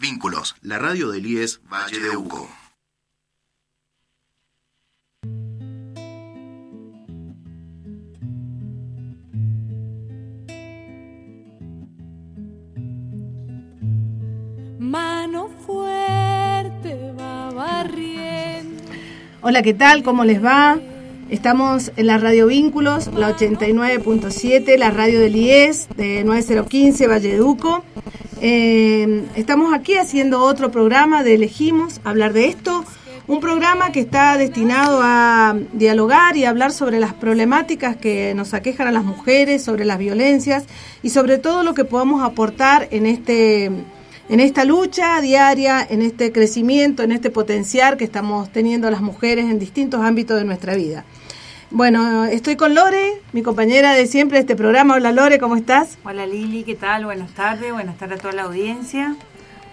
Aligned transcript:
Vínculos, 0.00 0.54
la 0.62 0.78
radio 0.78 1.10
del 1.10 1.26
IES 1.26 1.60
Valle 1.68 1.98
de 1.98 2.16
Uco. 2.16 2.48
Mano 14.78 15.48
fuerte 15.66 17.12
va 17.18 17.50
barriendo. 17.50 18.80
Hola, 19.40 19.62
¿qué 19.62 19.74
tal? 19.74 20.04
¿Cómo 20.04 20.24
les 20.24 20.44
va? 20.44 20.78
Estamos 21.28 21.90
en 21.96 22.06
la 22.06 22.18
radio 22.18 22.46
Vínculos, 22.46 23.08
la 23.08 23.36
89.7, 23.36 24.78
la 24.78 24.92
radio 24.92 25.18
del 25.18 25.34
IES 25.34 25.88
de 25.96 26.22
9015 26.22 27.08
Valle 27.08 27.32
de 27.32 27.42
Uco. 27.42 27.84
Eh, 28.40 29.24
estamos 29.34 29.74
aquí 29.74 29.94
haciendo 29.94 30.42
otro 30.42 30.70
programa 30.70 31.24
de 31.24 31.34
Elegimos, 31.34 32.00
hablar 32.04 32.32
de 32.32 32.46
esto. 32.46 32.84
Un 33.26 33.40
programa 33.40 33.90
que 33.92 34.00
está 34.00 34.38
destinado 34.38 35.00
a 35.02 35.56
dialogar 35.72 36.36
y 36.36 36.44
hablar 36.44 36.72
sobre 36.72 37.00
las 37.00 37.12
problemáticas 37.12 37.96
que 37.96 38.32
nos 38.34 38.54
aquejan 38.54 38.86
a 38.86 38.92
las 38.92 39.04
mujeres, 39.04 39.62
sobre 39.62 39.84
las 39.84 39.98
violencias 39.98 40.64
y 41.02 41.10
sobre 41.10 41.38
todo 41.38 41.62
lo 41.62 41.74
que 41.74 41.84
podamos 41.84 42.22
aportar 42.22 42.88
en 42.90 43.06
este 43.06 43.70
en 44.30 44.40
esta 44.40 44.64
lucha 44.64 45.20
diaria, 45.22 45.86
en 45.88 46.02
este 46.02 46.32
crecimiento, 46.32 47.02
en 47.02 47.12
este 47.12 47.30
potencial 47.30 47.96
que 47.96 48.04
estamos 48.04 48.52
teniendo 48.52 48.90
las 48.90 49.00
mujeres 49.00 49.46
en 49.46 49.58
distintos 49.58 50.02
ámbitos 50.02 50.38
de 50.38 50.44
nuestra 50.44 50.74
vida. 50.74 51.04
Bueno, 51.70 52.24
estoy 52.24 52.56
con 52.56 52.74
Lore, 52.74 53.20
mi 53.34 53.42
compañera 53.42 53.92
de 53.92 54.06
siempre 54.06 54.38
de 54.38 54.40
este 54.40 54.56
programa. 54.56 54.94
Hola 54.94 55.12
Lore, 55.12 55.38
¿cómo 55.38 55.54
estás? 55.54 55.98
Hola 56.02 56.26
Lili, 56.26 56.64
¿qué 56.64 56.74
tal? 56.74 57.04
Buenas 57.04 57.34
tardes, 57.34 57.74
buenas 57.74 57.98
tardes 57.98 58.20
a 58.20 58.22
toda 58.22 58.32
la 58.32 58.42
audiencia. 58.44 59.16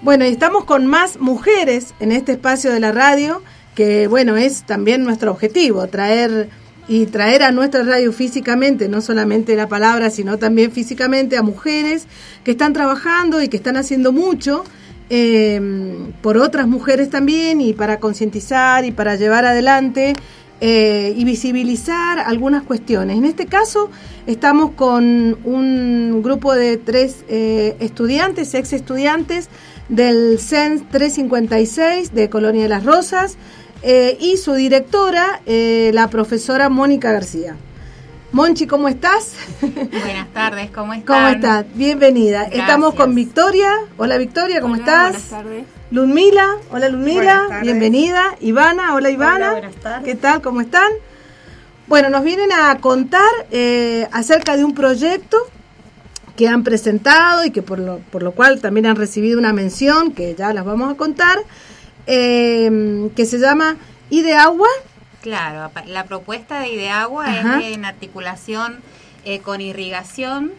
Bueno, 0.02 0.26
y 0.26 0.28
estamos 0.28 0.66
con 0.66 0.88
más 0.88 1.18
mujeres 1.22 1.94
en 2.02 2.12
este 2.12 2.34
espacio 2.34 2.74
de 2.74 2.82
la 2.82 2.92
radio, 2.92 3.42
que 3.76 4.08
bueno, 4.08 4.36
es 4.36 4.64
también 4.66 5.06
nuestro 5.06 5.32
objetivo, 5.32 5.88
traer 5.88 6.50
y 6.90 7.06
traer 7.06 7.44
a 7.44 7.52
nuestra 7.52 7.84
radio 7.84 8.12
físicamente, 8.12 8.90
no 8.90 9.00
solamente 9.00 9.56
la 9.56 9.70
palabra, 9.70 10.10
sino 10.10 10.38
también 10.38 10.74
físicamente 10.74 11.38
a 11.38 11.44
mujeres 11.44 12.08
que 12.44 12.52
están 12.52 12.74
trabajando 12.74 13.42
y 13.42 13.48
que 13.48 13.56
están 13.56 13.78
haciendo 13.78 14.12
mucho 14.12 14.66
eh, 15.10 15.62
por 16.22 16.38
otras 16.38 16.68
mujeres 16.68 17.10
también 17.10 17.62
y 17.62 17.74
para 17.74 18.00
concientizar 18.02 18.84
y 18.84 18.92
para 18.92 19.16
llevar 19.16 19.46
adelante 19.46 20.14
eh, 20.62 21.14
y 21.18 21.26
visibilizar 21.26 22.20
algunas 22.20 22.64
cuestiones. 22.64 23.18
En 23.18 23.26
este 23.26 23.46
caso 23.46 23.90
estamos 24.26 24.72
con 24.72 25.38
un 25.44 26.22
grupo 26.24 26.56
de 26.56 26.78
tres 26.78 27.26
eh, 27.28 27.76
estudiantes, 27.82 28.54
ex 28.54 28.72
estudiantes 28.72 29.50
del 29.90 30.40
CEN 30.40 30.88
356 30.90 32.14
de 32.14 32.30
Colonia 32.30 32.64
de 32.64 32.70
las 32.70 32.86
Rosas 32.86 33.38
eh, 33.84 34.18
y 34.20 34.38
su 34.38 34.54
directora, 34.54 35.42
la 35.46 36.10
profesora 36.10 36.70
Mónica 36.70 37.12
García. 37.12 37.58
Monchi, 38.32 38.66
¿cómo 38.66 38.88
estás? 38.88 39.36
Buenas 39.62 40.30
tardes, 40.34 40.72
¿cómo 40.72 40.94
estás? 40.94 41.16
¿Cómo 41.16 41.28
estás? 41.28 41.66
Bienvenida. 41.74 42.44
Estamos 42.44 42.94
con 42.96 43.14
Victoria. 43.14 43.72
Hola 43.98 44.18
Victoria, 44.18 44.62
¿cómo 44.62 44.76
estás? 44.76 45.12
Buenas 45.12 45.30
tardes. 45.30 45.75
Ludmila, 45.92 46.58
hola 46.72 46.90
Ludmila, 46.90 47.60
bienvenida. 47.62 48.36
Ivana, 48.42 48.96
hola 48.96 49.12
Ivana. 49.12 49.52
buenas 49.52 49.76
tardes. 49.76 50.04
¿Qué 50.04 50.16
tal? 50.16 50.42
¿Cómo 50.42 50.62
están? 50.62 50.92
Bueno, 51.88 52.10
nos 52.10 52.24
vienen 52.24 52.52
a 52.52 52.80
contar 52.80 53.30
eh, 53.52 54.08
acerca 54.12 54.58
de 54.58 54.66
un 54.66 54.74
proyecto 54.74 55.38
que 56.36 56.48
han 56.48 56.64
presentado 56.64 57.46
y 57.46 57.52
que 57.52 57.62
por 57.62 57.78
lo, 57.78 58.00
por 58.00 58.24
lo 58.24 58.32
cual 58.32 58.60
también 58.62 58.88
han 58.88 58.96
recibido 58.96 59.38
una 59.38 59.54
mención, 59.54 60.12
que 60.12 60.34
ya 60.34 60.54
las 60.54 60.66
vamos 60.66 60.92
a 60.92 60.98
contar, 60.98 61.38
eh, 62.08 63.10
que 63.16 63.26
se 63.28 63.38
llama 63.38 63.78
Ideagua. 64.10 64.70
Claro, 65.22 65.72
la 65.86 66.06
propuesta 66.06 66.62
de 66.62 66.70
Ideagua 66.70 67.36
es 67.36 67.74
en 67.74 67.86
articulación 67.86 68.80
eh, 69.26 69.40
con 69.40 69.60
irrigación 69.60 70.52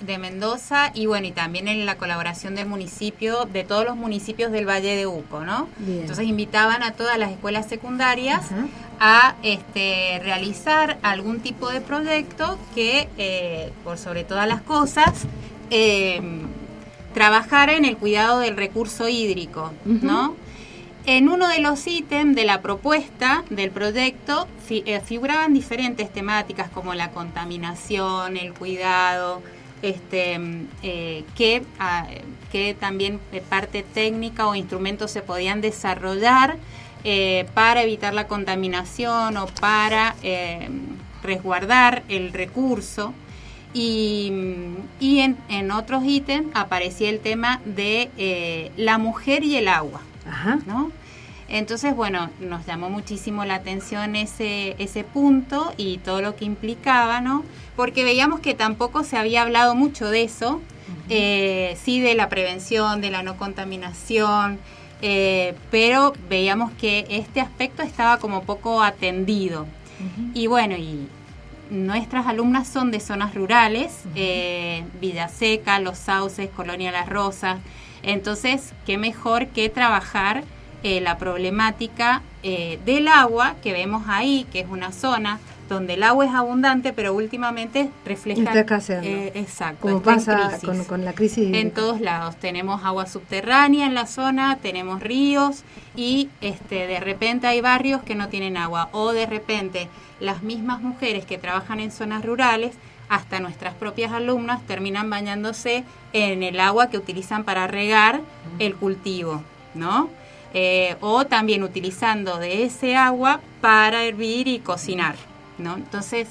de 0.00 0.18
Mendoza 0.18 0.90
y 0.94 1.06
bueno, 1.06 1.26
y 1.26 1.32
también 1.32 1.68
en 1.68 1.86
la 1.86 1.96
colaboración 1.96 2.54
del 2.54 2.66
municipio, 2.66 3.46
de 3.46 3.64
todos 3.64 3.84
los 3.84 3.96
municipios 3.96 4.52
del 4.52 4.68
Valle 4.68 4.94
de 4.94 5.06
Uco, 5.06 5.40
¿no? 5.44 5.68
Entonces 5.86 6.26
invitaban 6.26 6.82
a 6.82 6.92
todas 6.92 7.18
las 7.18 7.30
escuelas 7.30 7.66
secundarias 7.66 8.42
a 8.98 9.36
este, 9.42 10.20
realizar 10.22 10.98
algún 11.02 11.40
tipo 11.40 11.70
de 11.70 11.80
proyecto 11.80 12.58
que, 12.74 13.08
eh, 13.16 13.72
por 13.84 13.96
sobre 13.96 14.24
todas 14.24 14.46
las 14.46 14.60
cosas, 14.60 15.24
eh, 15.70 16.20
trabajara 17.14 17.72
en 17.74 17.84
el 17.84 17.96
cuidado 17.96 18.40
del 18.40 18.56
recurso 18.56 19.08
hídrico, 19.08 19.72
¿no? 19.84 20.36
En 21.12 21.28
uno 21.28 21.48
de 21.48 21.58
los 21.58 21.88
ítems 21.88 22.36
de 22.36 22.44
la 22.44 22.62
propuesta 22.62 23.42
del 23.50 23.72
proyecto 23.72 24.46
eh, 24.68 25.00
figuraban 25.00 25.52
diferentes 25.52 26.08
temáticas 26.12 26.70
como 26.70 26.94
la 26.94 27.10
contaminación, 27.10 28.36
el 28.36 28.54
cuidado, 28.54 29.42
este, 29.82 30.38
eh, 30.84 31.24
que, 31.34 31.64
ah, 31.80 32.06
que 32.52 32.74
también 32.74 33.18
parte 33.48 33.82
técnica 33.82 34.46
o 34.46 34.54
instrumentos 34.54 35.10
se 35.10 35.20
podían 35.20 35.60
desarrollar 35.60 36.58
eh, 37.02 37.44
para 37.54 37.82
evitar 37.82 38.14
la 38.14 38.28
contaminación 38.28 39.36
o 39.36 39.46
para 39.46 40.14
resguardar 41.24 42.04
el 42.08 42.32
recurso. 42.32 43.14
Y, 43.74 44.32
y 45.00 45.18
en, 45.18 45.36
en, 45.48 45.72
otros 45.72 46.04
ítems 46.04 46.54
aparecía 46.54 47.10
el 47.10 47.18
tema 47.18 47.60
de 47.64 48.70
la 48.76 48.96
mujer 48.98 49.42
y 49.42 49.56
el 49.56 49.66
agua. 49.66 50.02
¿no? 50.66 50.92
Entonces, 51.50 51.96
bueno, 51.96 52.30
nos 52.38 52.64
llamó 52.64 52.90
muchísimo 52.90 53.44
la 53.44 53.56
atención 53.56 54.14
ese, 54.14 54.76
ese 54.78 55.02
punto 55.02 55.72
y 55.76 55.98
todo 55.98 56.22
lo 56.22 56.36
que 56.36 56.44
implicaba, 56.44 57.20
¿no? 57.20 57.44
Porque 57.74 58.04
veíamos 58.04 58.40
que 58.40 58.54
tampoco 58.54 59.02
se 59.02 59.16
había 59.16 59.42
hablado 59.42 59.74
mucho 59.74 60.08
de 60.10 60.22
eso, 60.22 60.60
eh, 61.08 61.76
sí 61.82 62.00
de 62.00 62.14
la 62.14 62.28
prevención, 62.28 63.00
de 63.00 63.10
la 63.10 63.24
no 63.24 63.36
contaminación, 63.36 64.60
eh, 65.02 65.54
pero 65.72 66.12
veíamos 66.28 66.70
que 66.72 67.06
este 67.10 67.40
aspecto 67.40 67.82
estaba 67.82 68.18
como 68.18 68.42
poco 68.44 68.82
atendido. 68.82 69.66
Y 70.32 70.46
bueno, 70.46 70.76
y 70.76 71.08
nuestras 71.68 72.26
alumnas 72.26 72.68
son 72.68 72.90
de 72.90 73.00
zonas 73.00 73.34
rurales, 73.34 74.04
eh, 74.14 74.84
Villaseca, 75.00 75.78
Los 75.78 75.98
Sauces, 75.98 76.48
Colonia 76.48 76.90
Las 76.90 77.08
Rosas, 77.08 77.58
entonces, 78.02 78.72
qué 78.86 78.98
mejor 78.98 79.48
que 79.48 79.68
trabajar 79.68 80.44
eh, 80.82 81.00
la 81.00 81.18
problemática 81.18 82.22
eh, 82.42 82.78
del 82.84 83.08
agua 83.08 83.56
que 83.62 83.72
vemos 83.72 84.04
ahí, 84.08 84.46
que 84.52 84.60
es 84.60 84.66
una 84.68 84.92
zona 84.92 85.38
donde 85.70 85.94
el 85.94 86.02
agua 86.02 86.26
es 86.26 86.34
abundante, 86.34 86.92
pero 86.92 87.14
últimamente 87.14 87.90
refleja... 88.04 88.40
Eh, 89.04 89.32
exacto. 89.36 89.82
Como 89.82 90.02
pasa 90.02 90.58
con, 90.88 91.04
la 91.04 91.12
crisis. 91.12 91.54
En 91.54 91.70
todos 91.70 92.00
lados. 92.00 92.36
Tenemos 92.36 92.84
agua 92.84 93.06
subterránea 93.06 93.86
en 93.86 93.94
la 93.94 94.06
zona, 94.06 94.58
tenemos 94.60 95.00
ríos 95.00 95.62
y 95.94 96.28
este, 96.40 96.86
de 96.86 96.98
repente 96.98 97.46
hay 97.46 97.60
barrios 97.60 98.02
que 98.02 98.16
no 98.16 98.28
tienen 98.28 98.56
agua. 98.56 98.88
O 98.92 99.12
de 99.12 99.26
repente 99.26 99.88
las 100.18 100.42
mismas 100.42 100.82
mujeres 100.82 101.24
que 101.24 101.38
trabajan 101.38 101.78
en 101.78 101.92
zonas 101.92 102.24
rurales 102.24 102.72
hasta 103.08 103.40
nuestras 103.40 103.74
propias 103.74 104.12
alumnas 104.12 104.62
terminan 104.66 105.08
bañándose 105.08 105.84
en 106.12 106.42
el 106.42 106.58
agua 106.58 106.90
que 106.90 106.98
utilizan 106.98 107.44
para 107.44 107.66
regar 107.66 108.20
el 108.58 108.74
cultivo, 108.74 109.42
¿no? 109.74 110.10
Eh, 110.52 110.96
o 111.00 111.26
también 111.26 111.62
utilizando 111.62 112.38
de 112.38 112.64
ese 112.64 112.96
agua 112.96 113.40
para 113.60 114.02
hervir 114.02 114.48
y 114.48 114.58
cocinar, 114.58 115.14
¿no? 115.58 115.76
Entonces, 115.76 116.26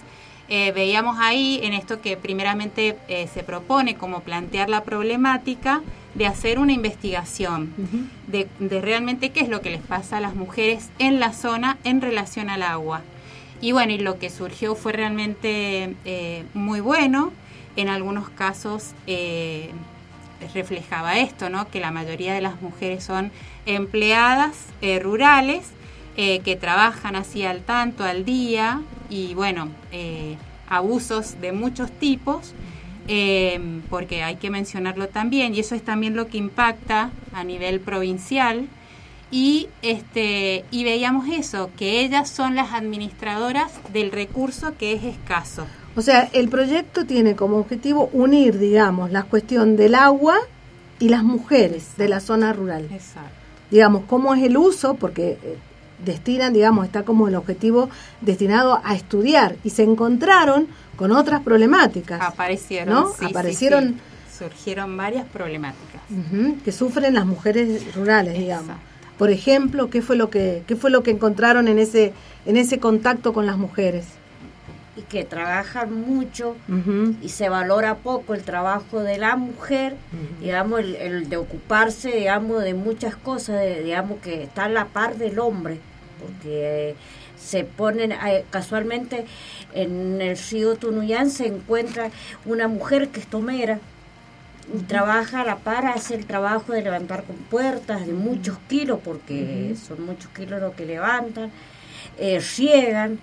eh, 0.50 0.72
veíamos 0.74 1.20
ahí 1.20 1.60
en 1.64 1.74
esto 1.74 2.02
que 2.02 2.18
primeramente 2.18 2.98
eh, 3.08 3.30
se 3.34 3.44
propone 3.44 3.96
como 3.96 4.22
plantear 4.22 4.68
la 4.68 4.84
problemática 4.84 5.82
de 6.16 6.26
hacer 6.26 6.58
una 6.58 6.74
investigación 6.74 7.72
de, 8.28 8.48
de 8.60 8.82
realmente 8.82 9.30
qué 9.30 9.42
es 9.42 9.48
lo 9.48 9.62
que 9.62 9.70
les 9.70 9.82
pasa 9.82 10.18
a 10.18 10.22
las 10.22 10.34
mujeres 10.34 10.90
en 10.98 11.20
la 11.20 11.34
zona 11.34 11.78
en 11.84 12.02
relación 12.02 12.50
al 12.50 12.64
agua. 12.64 13.04
Y 13.62 13.74
bueno, 13.74 13.94
y 13.94 14.00
lo 14.00 14.18
que 14.18 14.32
surgió 14.32 14.74
fue 14.74 14.92
realmente 14.92 15.96
eh, 16.06 16.44
muy 16.56 16.80
bueno. 16.80 17.32
En 17.76 17.88
algunos 17.88 18.28
casos 18.30 18.94
reflejaba 20.54 21.20
esto, 21.20 21.50
¿no? 21.50 21.70
Que 21.70 21.80
la 21.80 21.92
mayoría 21.92 22.34
de 22.34 22.42
las 22.42 22.62
mujeres 22.62 23.04
son 23.04 23.32
empleadas 23.76 24.56
eh, 24.82 25.00
rurales 25.00 25.68
que 26.44 26.58
trabajan 26.60 27.16
así 27.16 27.46
al 27.46 27.62
tanto, 27.62 28.04
al 28.04 28.26
día, 28.26 28.82
y 29.10 29.36
bueno, 29.36 29.70
abusos 30.68 31.40
de 31.40 31.54
muchos 31.54 31.90
tipos. 31.92 32.54
porque 33.90 34.24
hay 34.24 34.36
que 34.36 34.50
mencionarlo 34.50 35.08
también, 35.08 35.56
y 35.56 35.62
eso 35.62 35.76
es 35.76 35.82
también 35.82 36.18
lo 36.18 36.28
que 36.28 36.38
impacta 36.38 37.12
a 37.32 37.46
nivel 37.46 37.80
provincial, 37.80 38.68
y 39.32 39.70
este 39.82 40.66
y 40.72 40.84
veíamos 40.84 41.30
eso 41.30 41.70
que 41.78 42.02
ellas 42.02 42.30
son 42.30 42.56
las 42.56 42.74
administradoras 42.74 43.72
del 43.94 44.12
recurso 44.12 44.74
que 44.78 44.94
es 44.94 45.04
escaso 45.04 45.68
o 45.96 46.02
sea 46.02 46.28
el 46.34 46.50
proyecto 46.50 47.06
tiene 47.06 47.36
como 47.36 47.58
objetivo 47.58 48.10
unir 48.12 48.58
digamos 48.58 49.12
la 49.12 49.24
cuestión 49.24 49.76
del 49.76 49.94
agua 49.94 50.36
y 51.00 51.10
las 51.10 51.24
mujeres 51.24 51.96
de 51.98 52.10
la 52.10 52.20
zona 52.20 52.54
rural. 52.54 52.88
Exacto. 52.92 53.39
Digamos, 53.72 54.04
cómo 54.08 54.34
es 54.34 54.44
el 54.44 54.58
uso, 54.58 54.96
porque 54.96 55.38
eh, 55.44 55.58
destinan, 56.04 56.54
digamos, 56.54 56.86
está 56.86 57.04
como 57.04 57.28
el 57.28 57.36
objetivo 57.36 57.90
destinado 58.22 58.82
a 58.84 58.96
estudiar 58.96 59.56
y 59.64 59.70
se 59.70 59.84
encontraron 59.84 60.68
con 60.96 61.12
otras 61.12 61.42
problemáticas. 61.42 62.22
Aparecieron, 62.22 62.94
¿no? 62.94 63.14
sí, 63.18 63.26
Aparecieron 63.26 63.88
sí. 63.90 63.96
Surgieron 64.40 64.96
varias 64.96 65.26
problemáticas. 65.26 66.02
que 66.64 66.72
sufren 66.72 67.14
las 67.14 67.26
mujeres 67.26 67.94
rurales, 67.94 68.38
digamos. 68.38 68.78
Por 69.18 69.30
ejemplo, 69.32 69.90
¿qué 69.90 70.02
fue 70.02 70.16
lo 70.16 70.30
que 70.30 70.64
qué 70.66 70.78
fue 70.78 70.90
lo 70.90 71.04
que 71.04 71.12
encontraron 71.12 71.68
en 71.68 71.78
ese 71.78 72.14
en 72.46 72.56
ese 72.56 72.80
contacto 72.80 73.34
con 73.34 73.46
las 73.46 73.58
mujeres? 73.58 74.06
Y 75.00 75.02
que 75.04 75.24
trabajan 75.24 75.94
mucho 75.94 76.56
y 77.22 77.30
se 77.30 77.48
valora 77.50 77.96
poco 77.96 78.34
el 78.34 78.44
trabajo 78.44 79.02
de 79.02 79.18
la 79.18 79.36
mujer, 79.36 79.96
digamos, 80.42 80.80
el, 80.82 80.96
el 80.96 81.30
de 81.30 81.38
ocuparse, 81.38 82.12
digamos, 82.12 82.64
de 82.64 82.74
muchas 82.74 83.16
cosas, 83.16 83.60
de- 83.62 83.84
digamos, 83.84 84.20
que 84.20 84.44
está 84.44 84.66
a 84.66 84.70
la 84.70 84.86
par 84.86 85.16
del 85.16 85.40
hombre, 85.40 85.80
porque 86.20 86.90
eh, 86.92 86.96
se 87.38 87.64
ponen, 87.64 88.12
eh, 88.12 88.44
casualmente 88.50 89.26
en 89.74 90.22
el 90.22 90.38
río 90.38 90.76
Tunuyán 90.76 91.30
se 91.30 91.48
encuentra 91.48 92.10
una 92.46 92.68
mujer 92.68 93.10
que 93.10 93.20
es 93.22 93.28
tomera, 93.28 93.80
y 94.72 94.84
trabaja 94.84 95.42
a 95.42 95.46
la 95.46 95.56
par, 95.58 95.88
hace 95.88 96.14
el 96.14 96.26
trabajo 96.28 96.74
de 96.74 96.84
levantar 96.84 97.24
con 97.24 97.38
puertas 97.38 98.06
de 98.06 98.14
muchos 98.14 98.58
kilos, 98.68 99.00
porque 99.04 99.74
son 99.88 100.06
muchos 100.06 100.30
kilos 100.32 100.62
lo 100.62 100.76
que 100.76 100.86
levantan, 100.86 101.50
eh, 102.20 102.40
riegan, 102.58 103.20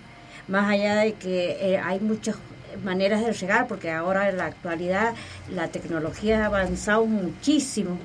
más 0.48 0.70
allá 0.70 0.96
de 0.96 1.14
que 1.14 1.58
eh, 1.60 1.78
hay 1.78 2.00
muchas 2.00 2.36
maneras 2.84 3.24
de 3.24 3.32
regar, 3.32 3.66
porque 3.68 3.90
ahora 3.90 4.28
en 4.28 4.36
la 4.36 4.46
actualidad 4.46 5.14
la 5.50 5.68
tecnología 5.68 6.42
ha 6.42 6.46
avanzado 6.46 7.06
muchísimo, 7.06 7.98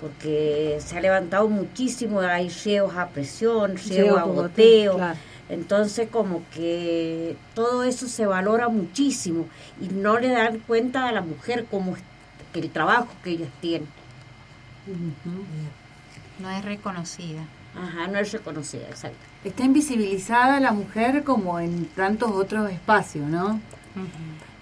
porque 0.00 0.78
se 0.80 0.98
ha 0.98 1.00
levantado 1.00 1.48
muchísimo, 1.48 2.20
hay 2.20 2.48
riegos 2.48 2.94
a 2.96 3.08
presión, 3.08 3.76
Riego 3.76 4.02
riegos 4.02 4.18
a 4.18 4.24
goteo, 4.24 4.94
claro. 4.96 5.18
entonces 5.48 6.08
como 6.10 6.42
que 6.54 7.36
todo 7.54 7.84
eso 7.84 8.06
se 8.06 8.26
valora 8.26 8.68
muchísimo 8.68 9.46
y 9.80 9.88
no 9.88 10.18
le 10.18 10.28
dan 10.28 10.58
cuenta 10.60 11.08
a 11.08 11.12
la 11.12 11.22
mujer 11.22 11.66
como 11.70 11.96
el 12.54 12.70
trabajo 12.70 13.08
que 13.22 13.30
ellas 13.30 13.50
tienen. 13.60 13.88
No 16.38 16.50
es 16.50 16.64
reconocida. 16.64 17.42
Ajá, 17.76 18.08
no 18.08 18.18
es 18.18 18.32
reconocida, 18.32 18.86
exacto. 18.88 19.18
Está 19.44 19.64
invisibilizada 19.64 20.60
la 20.60 20.72
mujer 20.72 21.24
como 21.24 21.60
en 21.60 21.86
tantos 21.86 22.30
otros 22.30 22.70
espacios, 22.70 23.28
¿no? 23.28 23.60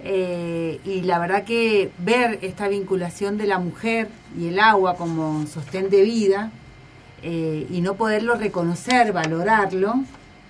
Eh, 0.01 0.81
y 0.85 1.01
la 1.03 1.19
verdad 1.19 1.45
que 1.45 1.91
ver 1.99 2.39
esta 2.43 2.69
vinculación 2.69 3.39
de 3.39 3.47
la 3.47 3.59
mujer 3.59 4.09
y 4.39 4.49
el 4.49 4.59
agua 4.59 4.97
como 4.97 5.47
sostén 5.47 5.89
de 5.91 6.03
vida 6.03 6.51
eh, 7.23 7.67
y 7.71 7.81
no 7.81 7.95
poderlo 7.95 8.35
reconocer, 8.35 9.13
valorarlo, 9.13 9.95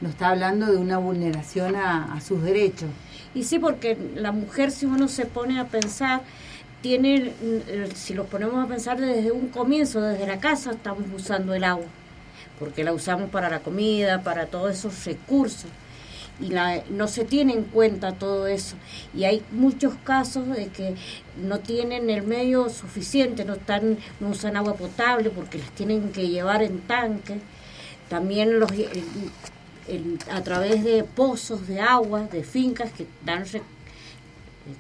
nos 0.01 0.11
está 0.11 0.31
hablando 0.31 0.67
de 0.67 0.77
una 0.77 0.99
vulneración 0.99 1.77
a, 1.77 2.15
a 2.15 2.21
sus 2.21 2.43
derechos. 2.43 2.89
Y 3.35 3.45
sí, 3.45 3.59
porque 3.59 3.97
la 4.17 4.33
mujer, 4.33 4.71
si 4.71 4.87
uno 4.87 5.09
se 5.09 5.27
pone 5.27 5.61
a 5.61 5.67
pensar, 5.67 6.23
tiene, 6.85 7.33
eh, 7.43 7.89
si 7.95 8.13
lo 8.13 8.25
ponemos 8.25 8.63
a 8.63 8.69
pensar 8.69 9.01
desde 9.01 9.33
un 9.33 9.49
comienzo, 9.49 10.03
desde 10.03 10.27
la 10.27 10.39
casa, 10.39 10.73
estamos 10.73 11.05
usando 11.17 11.55
el 11.55 11.65
agua, 11.65 11.87
porque 12.59 12.85
la 12.85 12.93
usamos 12.93 13.31
para 13.31 13.49
la 13.51 13.61
comida, 13.61 14.23
para 14.23 14.47
todos 14.47 14.73
esos 14.73 15.05
recursos. 15.05 15.71
Y 16.41 16.49
la- 16.49 16.83
no 16.91 17.07
se 17.07 17.25
tiene 17.25 17.53
en 17.53 17.63
cuenta 17.65 18.13
todo 18.13 18.47
eso. 18.49 18.75
Y 19.15 19.25
hay 19.25 19.43
muchos 19.53 19.95
casos 20.03 20.49
de 20.49 20.67
que 20.67 20.95
no 21.41 21.61
tienen 21.61 22.11
el 22.11 22.23
medio 22.23 22.69
suficiente, 22.71 23.45
no, 23.45 23.55
están, 23.55 23.99
no 24.21 24.29
usan 24.31 24.57
agua 24.57 24.75
potable 24.75 25.31
porque 25.31 25.59
las 25.59 25.71
tienen 25.71 26.11
que 26.11 26.29
llevar 26.29 26.63
en 26.63 26.81
tanque. 26.81 27.39
También 28.09 28.59
los, 28.59 28.71
a 30.31 30.43
través 30.43 30.83
de 30.83 31.05
pozos 31.05 31.67
de 31.69 31.81
agua, 31.81 32.23
de 32.23 32.43
fincas 32.43 32.91
que 32.93 33.07
dan 33.25 33.45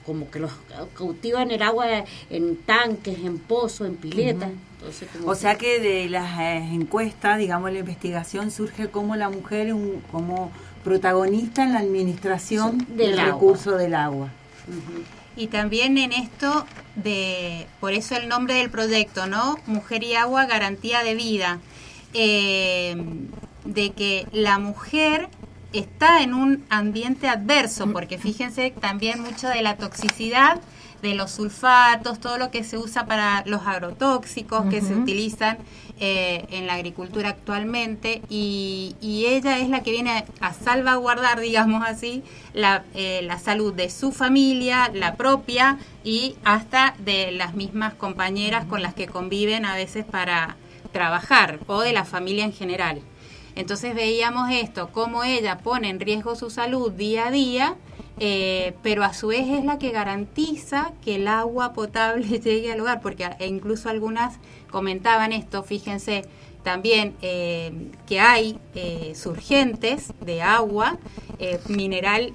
como 0.07 0.31
que 0.31 0.39
los 0.39 0.51
cautivan 0.97 1.51
el 1.51 1.63
agua 1.63 1.87
en 2.31 2.57
tanques, 2.57 3.19
en 3.19 3.39
pozos, 3.39 3.87
en 3.89 3.97
piletas. 3.97 4.51
Entonces, 4.79 5.09
como 5.13 5.31
O 5.31 5.33
que- 5.35 5.39
sea 5.41 5.55
que 5.57 5.81
de 5.81 6.09
las 6.09 6.39
eh, 6.41 6.57
encuestas, 6.73 7.39
digamos, 7.39 7.73
la 7.73 7.79
investigación 7.81 8.51
surge 8.51 8.89
como 8.89 9.17
la 9.17 9.29
mujer 9.31 9.73
un- 9.75 10.03
como 10.13 10.51
protagonista 10.85 11.63
en 11.65 11.73
la 11.73 11.79
administración 11.81 12.81
Sí, 12.87 12.95
del 12.95 13.19
recurso 13.19 13.77
del 13.77 13.95
agua. 13.95 14.29
Y 15.37 15.49
también 15.49 15.99
en 15.99 16.13
esto 16.13 16.65
de, 16.95 17.67
por 17.81 17.93
eso 17.93 18.15
el 18.17 18.29
nombre 18.29 18.55
del 18.55 18.71
proyecto, 18.71 19.27
¿no? 19.27 19.57
Mujer 19.67 20.03
y 20.05 20.15
agua, 20.15 20.47
garantía 20.47 21.03
de 21.03 21.15
vida. 21.15 21.59
Eh, 22.13 22.95
de 23.65 23.91
que 23.93 24.27
la 24.33 24.59
mujer 24.59 25.29
está 25.75 26.23
en 26.23 26.35
un 26.35 26.65
ambiente 26.71 27.29
adverso, 27.29 27.93
porque 27.93 28.19
fíjense 28.19 28.73
también 28.81 29.21
mucho 29.23 29.49
de 29.49 29.63
la 29.63 29.77
toxicidad 29.77 30.61
de 31.03 31.15
los 31.15 31.33
sulfatos, 31.33 32.19
todo 32.19 32.39
lo 32.39 32.51
que 32.51 32.65
se 32.65 32.79
usa 32.79 33.05
para 33.05 33.43
los 33.47 33.67
agrotóxicos 33.67 34.65
que 34.71 34.81
se 34.81 34.95
utilizan 34.95 35.59
eh, 36.01 36.47
en 36.51 36.67
la 36.67 36.75
agricultura 36.75 37.29
actualmente 37.29 38.23
y, 38.31 38.97
y 39.03 39.27
ella 39.27 39.59
es 39.59 39.69
la 39.69 39.83
que 39.83 39.91
viene 39.91 40.25
a, 40.41 40.49
a 40.49 40.55
salvaguardar, 40.55 41.41
digamos 41.51 41.85
así, 41.87 42.23
la, 42.55 42.85
eh, 42.95 43.21
la 43.23 43.39
salud 43.39 43.75
de 43.75 43.91
su 43.91 44.13
familia, 44.13 44.91
la 44.95 45.15
propia 45.15 45.79
y 46.05 46.37
hasta 46.43 46.95
de 46.99 47.33
las 47.33 47.55
mismas 47.55 47.93
compañeras 47.93 48.65
con 48.65 48.83
las 48.83 48.95
que 48.95 49.07
conviven 49.07 49.67
a 49.67 49.75
veces 49.75 50.07
para 50.07 50.57
trabajar 50.91 51.59
o 51.67 51.83
de 51.83 51.93
la 51.93 52.07
familia 52.07 52.45
en 52.45 52.53
general. 52.55 53.03
Entonces 53.57 53.95
veíamos 53.95 54.51
esto, 54.51 54.91
cómo 54.93 55.25
ella 55.25 55.59
pone 55.59 55.89
en 55.89 56.01
riesgo 56.01 56.35
su 56.35 56.51
salud 56.51 56.91
día 56.93 57.29
a 57.29 57.31
día, 57.31 57.77
eh, 58.19 58.75
pero 58.83 59.05
a 59.05 59.13
su 59.13 59.29
vez 59.29 59.49
es 59.49 59.65
la 59.65 59.79
que 59.79 59.91
garantiza 59.91 60.93
que 61.05 61.17
el 61.17 61.29
agua 61.29 61.73
potable 61.73 62.27
llegue 62.41 62.73
al 62.73 62.81
hogar, 62.81 63.01
porque 63.01 63.29
e 63.39 63.47
incluso 63.47 63.89
algunas 63.89 64.39
comentaban 64.71 65.33
esto, 65.33 65.63
fíjense 65.63 66.25
también 66.65 67.15
eh, 67.21 67.91
que 68.07 68.21
hay 68.21 68.59
eh, 68.75 69.13
surgentes 69.15 70.13
de 70.25 70.43
agua 70.43 70.99
mineral 71.69 72.33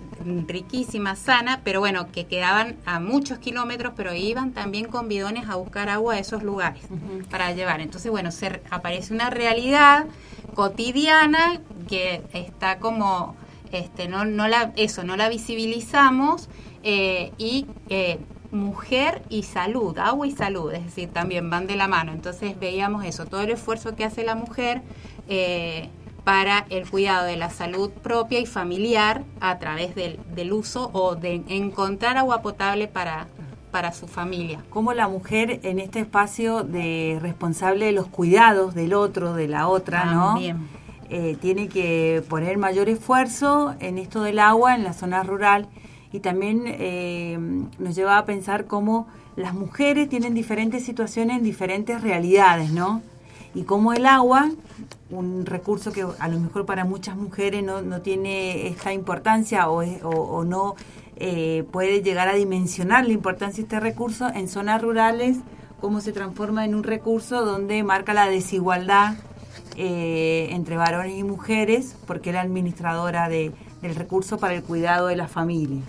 riquísima, 0.48 1.15
sana, 1.15 1.62
pero 1.63 1.80
bueno, 1.80 2.12
que 2.12 2.25
quedaban 2.25 2.77
a 2.86 3.00
muchos 3.00 3.39
kilómetros, 3.39 3.94
pero 3.95 4.13
iban 4.13 4.51
también 4.51 4.86
con 4.86 5.07
bidones 5.07 5.50
a 5.50 5.56
buscar 5.56 5.89
agua 5.89 6.15
a 6.15 6.19
esos 6.19 6.44
lugares 6.44 6.83
para 7.31 7.51
llevar. 7.54 7.81
Entonces, 7.81 8.12
bueno, 8.12 8.31
se, 8.31 8.62
aparece 8.70 9.13
una 9.13 9.29
realidad 9.29 10.05
cotidiana 10.50 11.62
que 11.88 12.22
está 12.34 12.79
como 12.79 13.36
este 13.72 14.08
no 14.08 14.25
no 14.25 14.48
la 14.48 14.74
eso 14.75 15.03
no 15.03 15.15
la 15.15 15.29
visibilizamos 15.29 16.50
eh, 16.84 17.32
y 17.38 17.68
eh, 17.89 18.20
mujer 18.51 19.22
y 19.29 19.44
salud 19.44 19.98
agua 20.00 20.25
y 20.27 20.32
salud 20.32 20.74
es 20.74 20.84
decir 20.86 21.10
también 21.10 21.50
van 21.50 21.68
de 21.68 21.75
la 21.75 21.88
mano. 21.88 22.12
Entonces 22.12 22.60
veíamos 22.60 23.06
eso 23.06 23.25
todo 23.25 23.41
el 23.41 23.51
esfuerzo 23.51 23.96
que 23.96 24.06
hace 24.06 24.24
la 24.24 24.36
mujer 24.36 24.82
eh, 25.27 25.89
para 26.24 26.65
el 26.70 26.89
cuidado 26.89 27.25
de 27.25 27.38
la 27.38 27.50
salud 27.50 27.91
propia 27.91 28.39
y 28.39 28.46
familiar 28.46 29.24
a 29.39 29.58
través 29.60 29.96
del, 29.96 30.20
del 30.36 30.53
uso 30.53 30.89
o 30.94 31.15
de 31.15 31.44
encontrar 31.48 32.18
agua 32.18 32.41
potable 32.41 32.88
para 32.88 33.27
para 33.72 33.92
su 33.94 34.08
familia 34.08 34.64
Como 34.70 34.94
la 34.94 35.08
mujer 35.08 35.60
en 35.64 35.80
este 35.80 36.00
espacio 36.00 36.64
de 36.64 37.20
responsable 37.22 37.86
de 37.86 37.92
los 37.92 38.08
cuidados 38.08 38.74
del 38.76 38.94
otro, 38.94 39.34
de 39.34 39.48
la 39.48 39.68
otra, 39.68 40.06
¿no? 40.06 40.26
También. 40.34 40.68
Eh, 41.12 41.38
tiene 41.42 41.70
que 41.70 42.22
poner 42.30 42.58
mayor 42.60 42.88
esfuerzo 42.88 43.74
en 43.80 43.98
esto 43.98 44.22
del 44.22 44.38
agua 44.40 44.76
en 44.76 44.84
la 44.84 44.94
zona 44.94 45.24
rural 45.24 45.68
y 46.12 46.20
también 46.20 46.64
eh, 46.68 47.38
nos 47.80 47.96
lleva 47.96 48.18
a 48.20 48.26
pensar 48.26 48.66
cómo 48.66 49.08
las 49.36 49.54
mujeres 49.56 50.08
tienen 50.10 50.34
diferentes 50.36 50.84
situaciones 50.84 51.38
en 51.38 51.44
diferentes 51.44 52.02
realidades, 52.02 52.72
¿no? 52.72 53.02
Y 53.56 53.64
cómo 53.64 53.94
el 53.94 54.06
agua, 54.06 54.52
un 55.10 55.48
recurso 55.48 55.92
que 55.92 56.06
a 56.20 56.28
lo 56.28 56.40
mejor 56.40 56.68
para 56.68 56.86
muchas 56.86 57.16
mujeres 57.16 57.64
no, 57.64 57.82
no 57.82 58.02
tiene 58.02 58.68
esta 58.68 58.94
importancia 58.94 59.68
o, 59.70 59.82
es- 59.82 60.04
o- 60.04 60.10
o 60.10 60.44
no 60.46 60.76
eh, 61.20 61.66
puede 61.72 62.02
llegar 62.02 62.28
a 62.28 62.34
dimensionar 62.36 63.06
la 63.06 63.14
importancia 63.14 63.58
de 63.58 63.64
este 63.64 63.80
recurso 63.80 64.30
en 64.34 64.48
zonas 64.48 64.82
rurales, 64.82 65.38
cómo 65.80 66.02
se 66.02 66.12
transforma 66.12 66.66
en 66.66 66.76
un 66.76 66.84
recurso 66.84 67.46
donde 67.46 67.84
marca 67.84 68.14
la 68.14 68.28
desigualdad 68.28 69.16
eh, 69.76 70.48
entre 70.52 70.76
varones 70.78 71.18
y 71.18 71.24
mujeres, 71.24 71.96
porque 72.08 72.30
es 72.32 72.34
la 72.36 72.42
administradora 72.42 73.30
de- 73.30 73.52
del 73.82 73.96
recurso 73.96 74.38
para 74.38 74.54
el 74.56 74.64
cuidado 74.64 75.08
de 75.08 75.16
la 75.16 75.28
familia. 75.28 75.82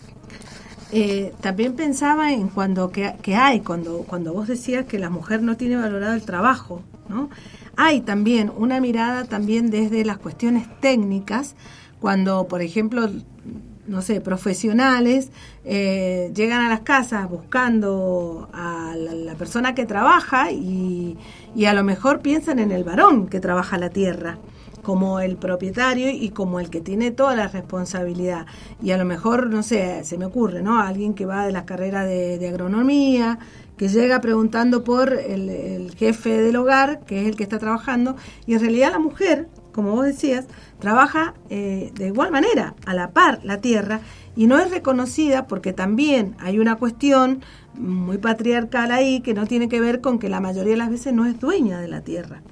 Eh, 0.93 1.33
también 1.41 1.75
pensaba 1.75 2.33
en 2.33 2.49
cuando 2.49 2.91
que, 2.91 3.15
que 3.23 3.37
hay, 3.37 3.61
cuando, 3.61 3.99
cuando 4.07 4.33
vos 4.33 4.49
decías 4.49 4.87
que 4.87 4.99
la 4.99 5.09
mujer 5.11 5.43
no 5.43 5.57
tiene 5.57 5.77
valorado 5.77 6.15
el 6.15 6.23
trabajo, 6.23 6.83
¿no? 7.09 7.31
Hay 7.77 8.01
también 8.01 8.51
una 8.57 8.81
mirada 8.81 9.25
también 9.25 9.71
desde 9.71 10.05
las 10.05 10.19
cuestiones 10.19 10.67
técnicas, 10.81 11.55
cuando, 12.01 12.47
por 12.49 12.61
ejemplo, 12.63 13.09
no 13.87 14.03
sé, 14.03 14.21
profesionales, 14.21 15.31
eh, 15.65 16.31
llegan 16.35 16.63
a 16.63 16.69
las 16.69 16.81
casas 16.81 17.29
buscando 17.29 18.49
a 18.53 18.95
la, 18.97 19.35
persona 19.35 19.75
que 19.75 19.87
trabaja 19.87 20.53
y, 20.53 21.17
y, 21.55 21.65
a 21.65 21.73
lo 21.73 21.83
mejor 21.83 22.21
piensan 22.21 22.59
en 22.59 22.73
el 22.73 22.85
varón 22.85 23.27
que 23.27 23.41
trabaja 23.41 23.79
la 23.79 23.91
tierra 23.91 24.39
como 24.83 25.21
el 25.21 25.37
propietario 25.37 26.11
y 26.11 26.31
como 26.31 26.61
el 26.61 26.71
que 26.71 26.81
tiene 26.81 27.11
toda 27.11 27.37
la 27.37 27.49
responsabilidad. 27.49 28.47
Y 28.83 28.93
a 28.93 28.97
lo 28.97 29.05
mejor, 29.05 29.49
no 29.49 29.63
sé, 29.63 30.05
se 30.05 30.19
me 30.19 30.25
ocurre, 30.25 30.63
¿no? 30.63 30.81
Alguien 30.81 31.15
que 31.15 31.27
va 31.27 31.47
de 31.47 31.53
la 31.53 31.65
carrera 31.67 32.05
de, 32.05 32.49
agronomía, 32.49 33.39
que 33.77 33.89
llega 33.89 34.21
preguntando 34.21 34.85
por 34.85 35.13
el, 35.13 35.49
el, 35.49 35.95
jefe 35.95 36.43
del 36.43 36.57
hogar, 36.57 37.01
que 37.07 37.23
es 37.23 37.29
el 37.29 37.37
que 37.37 37.43
está 37.43 37.59
trabajando, 37.59 38.17
y 38.47 38.55
en 38.55 38.61
realidad 38.61 38.93
la 38.93 38.99
mujer, 38.99 39.49
como 39.73 39.93
vos 39.93 40.07
decías, 40.07 40.47
trabaja 40.79 41.35
eh, 41.49 41.93
de 41.95 42.09
igual 42.09 42.31
manera, 42.31 42.75
a 42.87 42.95
la 42.95 43.11
par 43.11 43.41
la 43.45 43.61
tierra, 43.61 44.00
y 44.37 44.47
no 44.47 44.59
es 44.59 44.71
reconocida 44.71 45.47
porque 45.47 45.73
también 45.73 46.37
hay 46.39 46.59
una 46.59 46.77
cuestión 46.77 47.43
muy 47.75 48.19
patriarcal 48.19 48.91
ahí 48.91 49.21
que 49.21 49.35
no 49.35 49.47
tiene 49.47 49.69
que 49.69 49.81
ver 49.81 50.00
con 50.00 50.19
que 50.19 50.29
la 50.29 50.41
mayoría 50.41 50.73
de 50.73 50.79
las 50.79 50.91
veces 50.91 51.12
no 51.12 51.27
es 51.27 51.39
dueña 51.39 51.81
de 51.81 51.89
la 51.89 52.03
tierra. 52.03 52.43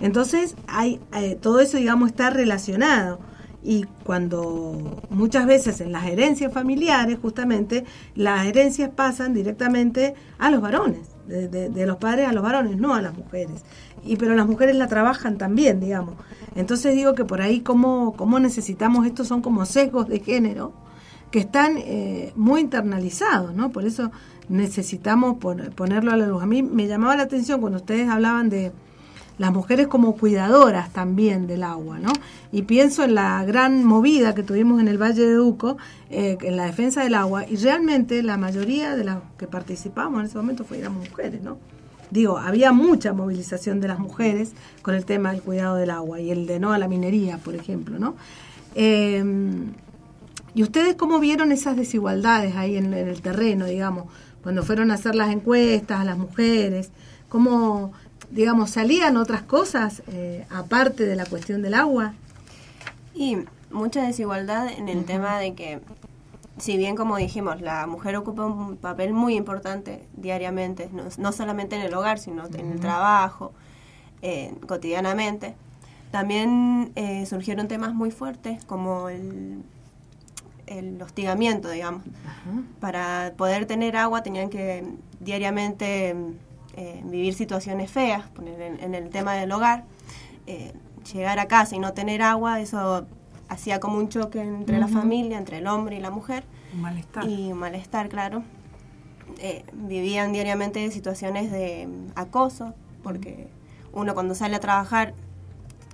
Entonces, 0.00 0.56
hay, 0.66 1.00
eh, 1.14 1.36
todo 1.40 1.60
eso, 1.60 1.76
digamos, 1.76 2.10
está 2.10 2.30
relacionado. 2.30 3.20
Y 3.62 3.86
cuando 4.04 5.02
muchas 5.08 5.46
veces 5.46 5.80
en 5.80 5.90
las 5.92 6.04
herencias 6.04 6.52
familiares, 6.52 7.18
justamente, 7.20 7.84
las 8.14 8.46
herencias 8.46 8.90
pasan 8.90 9.32
directamente 9.32 10.14
a 10.38 10.50
los 10.50 10.60
varones, 10.60 11.08
de, 11.26 11.48
de 11.48 11.86
los 11.86 11.96
padres 11.96 12.28
a 12.28 12.32
los 12.32 12.42
varones, 12.42 12.76
no 12.76 12.94
a 12.94 13.00
las 13.00 13.16
mujeres 13.16 13.62
y 14.04 14.16
pero 14.16 14.34
las 14.34 14.46
mujeres 14.46 14.76
la 14.76 14.88
trabajan 14.88 15.38
también, 15.38 15.80
digamos. 15.80 16.14
Entonces 16.54 16.94
digo 16.94 17.14
que 17.14 17.24
por 17.24 17.40
ahí 17.40 17.60
como, 17.60 18.14
como 18.16 18.38
necesitamos, 18.38 19.06
estos 19.06 19.28
son 19.28 19.42
como 19.42 19.64
sesgos 19.66 20.08
de 20.08 20.20
género 20.20 20.72
que 21.30 21.40
están 21.40 21.78
eh, 21.78 22.32
muy 22.36 22.60
internalizados, 22.60 23.54
¿no? 23.54 23.70
Por 23.70 23.84
eso 23.84 24.12
necesitamos 24.48 25.36
ponerlo 25.74 26.12
a 26.12 26.16
la 26.16 26.26
luz. 26.26 26.42
A 26.42 26.46
mí 26.46 26.62
me 26.62 26.86
llamaba 26.86 27.16
la 27.16 27.24
atención 27.24 27.60
cuando 27.60 27.78
ustedes 27.78 28.08
hablaban 28.08 28.50
de 28.50 28.72
las 29.38 29.52
mujeres 29.52 29.88
como 29.88 30.14
cuidadoras 30.16 30.92
también 30.92 31.46
del 31.46 31.64
agua, 31.64 31.98
¿no? 31.98 32.12
Y 32.52 32.62
pienso 32.62 33.02
en 33.02 33.16
la 33.16 33.44
gran 33.44 33.84
movida 33.84 34.34
que 34.34 34.44
tuvimos 34.44 34.80
en 34.80 34.86
el 34.86 34.96
Valle 34.96 35.26
de 35.26 35.34
Duco, 35.34 35.76
eh, 36.08 36.38
en 36.40 36.56
la 36.56 36.66
defensa 36.66 37.02
del 37.02 37.14
agua, 37.14 37.44
y 37.48 37.56
realmente 37.56 38.22
la 38.22 38.36
mayoría 38.36 38.94
de 38.94 39.04
las 39.04 39.18
que 39.36 39.48
participamos 39.48 40.20
en 40.20 40.26
ese 40.26 40.36
momento 40.36 40.64
fueron 40.64 40.94
mujeres, 40.94 41.42
¿no? 41.42 41.58
Digo, 42.14 42.38
había 42.38 42.70
mucha 42.70 43.12
movilización 43.12 43.80
de 43.80 43.88
las 43.88 43.98
mujeres 43.98 44.52
con 44.82 44.94
el 44.94 45.04
tema 45.04 45.32
del 45.32 45.42
cuidado 45.42 45.74
del 45.74 45.90
agua 45.90 46.20
y 46.20 46.30
el 46.30 46.46
de 46.46 46.60
no 46.60 46.72
a 46.72 46.78
la 46.78 46.86
minería, 46.86 47.38
por 47.38 47.56
ejemplo, 47.56 47.98
¿no? 47.98 48.14
Em, 48.76 49.72
¿Y 50.54 50.62
ustedes 50.62 50.94
cómo 50.94 51.18
vieron 51.18 51.50
esas 51.50 51.76
desigualdades 51.76 52.54
ahí 52.54 52.76
en, 52.76 52.94
el 52.94 53.20
terreno, 53.20 53.66
digamos, 53.66 54.04
cuando 54.44 54.62
fueron 54.62 54.92
a 54.92 54.94
hacer 54.94 55.16
las 55.16 55.32
encuestas 55.32 56.00
a 56.00 56.04
las 56.04 56.16
mujeres? 56.16 56.90
¿Cómo, 57.28 57.92
digamos, 58.30 58.70
salían 58.70 59.16
otras 59.16 59.42
cosas 59.42 60.04
eh, 60.12 60.46
aparte 60.50 61.06
de 61.06 61.16
la 61.16 61.26
cuestión 61.26 61.62
del 61.62 61.74
agua? 61.74 62.14
Y 63.12 63.38
mucha 63.72 64.04
desigualdad 64.04 64.68
en 64.70 64.88
el 64.88 65.04
tema 65.04 65.38
de 65.38 65.54
que 65.54 65.80
si 66.58 66.76
bien 66.76 66.94
como 66.94 67.16
dijimos, 67.16 67.60
la 67.60 67.86
mujer 67.86 68.16
ocupa 68.16 68.44
un 68.44 68.76
papel 68.76 69.12
muy 69.12 69.34
importante 69.34 70.06
diariamente, 70.16 70.88
no, 71.18 71.32
solamente 71.32 71.76
en 71.76 71.82
el 71.82 71.94
hogar, 71.94 72.18
sino 72.18 72.46
en 72.46 72.72
el 72.72 72.80
trabajo, 72.80 73.52
eh, 74.22 74.54
cotidianamente, 74.66 75.54
también 76.12 76.92
eh, 76.94 77.26
surgieron 77.26 77.66
temas 77.66 77.92
muy 77.92 78.12
fuertes 78.12 78.64
como 78.66 79.08
el, 79.08 79.62
el 80.66 81.02
hostigamiento, 81.02 81.68
digamos. 81.68 82.04
Para 82.78 83.32
poder 83.36 83.66
tener 83.66 83.96
agua 83.96 84.22
tenían 84.22 84.48
que 84.48 84.86
diariamente 85.18 86.14
eh, 86.76 87.02
vivir 87.04 87.34
situaciones 87.34 87.90
feas, 87.90 88.28
poner 88.28 88.60
en, 88.60 88.94
el 88.94 89.10
tema 89.10 89.34
del 89.34 89.50
hogar, 89.50 89.84
llegar 91.12 91.38
a 91.40 91.48
casa 91.48 91.74
y 91.74 91.80
no 91.80 91.94
tener 91.94 92.22
agua, 92.22 92.60
eso 92.60 93.06
hacía 93.54 93.80
como 93.80 93.98
un 93.98 94.08
choque 94.08 94.40
entre 94.40 94.78
la 94.78 94.88
familia, 94.88 95.38
entre 95.38 95.58
el 95.58 95.66
hombre 95.66 95.96
y 95.96 96.00
la 96.00 96.10
mujer. 96.10 96.44
Un 96.74 96.82
malestar. 96.82 97.24
Y 97.24 97.52
un 97.52 97.58
malestar, 97.58 98.08
claro. 98.08 98.42
Eh, 99.38 99.64
vivían 99.72 100.32
diariamente 100.32 100.90
situaciones 100.90 101.50
de 101.50 101.88
acoso, 102.14 102.74
porque 103.02 103.48
uno 103.92 104.14
cuando 104.14 104.34
sale 104.34 104.56
a 104.56 104.60
trabajar, 104.60 105.14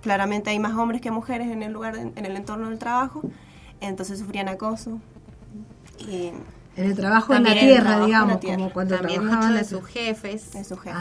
claramente 0.02 0.50
hay 0.50 0.58
más 0.58 0.74
hombres 0.74 1.00
que 1.00 1.10
mujeres 1.10 1.48
en 1.48 1.62
el 1.62 1.72
lugar, 1.72 1.96
en 1.96 2.24
el 2.24 2.36
entorno 2.36 2.68
del 2.68 2.78
trabajo, 2.78 3.22
entonces 3.80 4.18
sufrían 4.18 4.48
acoso. 4.48 4.98
Y 5.98 6.32
en 6.76 6.84
el 6.84 6.96
trabajo 6.96 7.34
en 7.34 7.44
la 7.44 7.52
tierra, 7.52 8.04
digamos, 8.04 8.38
como 8.38 8.72
cuando 8.72 8.96
también 8.96 9.26
muchos 9.26 9.54
de 9.54 9.64
sus 9.64 9.84
jefes. 9.84 10.52
De 10.52 10.64
sus 10.64 10.80
jefes. 10.80 10.98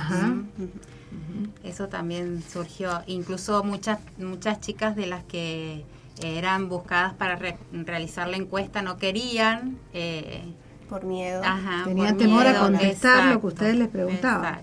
Eso 1.63 1.87
también 1.87 2.43
surgió. 2.47 3.01
Incluso 3.07 3.63
muchas 3.63 3.99
muchas 4.17 4.59
chicas 4.59 4.95
de 4.95 5.07
las 5.07 5.23
que 5.23 5.85
eran 6.21 6.69
buscadas 6.69 7.13
para 7.13 7.39
realizar 7.71 8.27
la 8.27 8.37
encuesta, 8.37 8.81
no 8.81 8.97
querían. 8.97 9.77
Eh, 9.93 10.53
por 10.89 11.05
miedo. 11.05 11.41
Tenían 11.85 12.17
temor 12.17 12.47
a 12.47 12.59
contestar 12.59 13.33
lo 13.33 13.39
que 13.39 13.47
ustedes 13.47 13.75
les 13.75 13.87
preguntaban. 13.87 14.61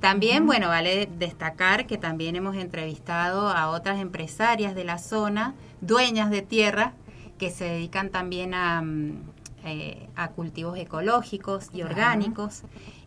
También, 0.00 0.46
bueno, 0.46 0.68
vale 0.68 1.08
destacar 1.18 1.86
que 1.86 1.96
también 1.96 2.36
hemos 2.36 2.56
entrevistado 2.56 3.48
a 3.48 3.70
otras 3.70 4.00
empresarias 4.00 4.74
de 4.74 4.84
la 4.84 4.98
zona, 4.98 5.54
dueñas 5.80 6.30
de 6.30 6.42
tierra, 6.42 6.92
que 7.38 7.50
se 7.50 7.64
dedican 7.64 8.10
también 8.10 8.52
a, 8.52 8.82
mm, 8.82 9.12
eh, 9.64 10.08
a 10.14 10.28
cultivos 10.28 10.78
ecológicos 10.78 11.68
y 11.72 11.82
orgánicos. 11.82 12.62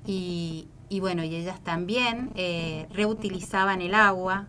Y, 0.08 0.68
y, 0.90 1.00
bueno, 1.00 1.24
y 1.24 1.36
ellas 1.36 1.60
también 1.64 2.32
eh, 2.36 2.88
reutilizaban 2.92 3.82
el 3.82 3.94
agua, 3.94 4.48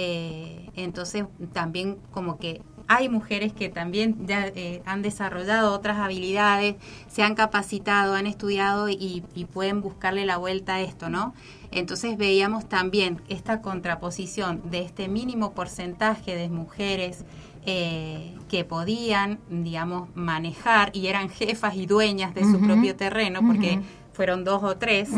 eh, 0.00 0.70
entonces 0.76 1.24
también 1.52 1.98
como 2.12 2.38
que 2.38 2.62
hay 2.86 3.08
mujeres 3.08 3.52
que 3.52 3.68
también 3.68 4.28
ya 4.28 4.46
eh, 4.46 4.80
han 4.86 5.02
desarrollado 5.02 5.74
otras 5.74 5.98
habilidades, 5.98 6.76
se 7.08 7.24
han 7.24 7.34
capacitado, 7.34 8.14
han 8.14 8.28
estudiado 8.28 8.88
y, 8.88 9.24
pueden 9.52 9.80
buscarle 9.80 10.24
la 10.24 10.36
vuelta 10.36 10.76
a 10.76 10.80
esto, 10.82 11.10
¿no? 11.10 11.34
Entonces 11.72 12.16
veíamos 12.16 12.68
también 12.68 13.20
esta 13.28 13.60
contraposición 13.60 14.62
de 14.70 14.82
este 14.82 15.08
mínimo 15.08 15.50
porcentaje 15.50 16.36
de 16.36 16.48
mujeres 16.48 17.24
eh, 17.66 18.36
que 18.48 18.64
podían, 18.64 19.40
digamos, 19.50 20.10
manejar 20.14 20.90
y 20.94 21.08
eran 21.08 21.28
jefas 21.28 21.74
y 21.74 21.86
dueñas 21.86 22.36
de 22.36 22.44
su 22.44 22.60
propio 22.60 22.94
terreno, 22.94 23.40
porque 23.44 23.80
fueron 24.12 24.44
dos 24.44 24.62
o 24.62 24.76
tres 24.76 25.10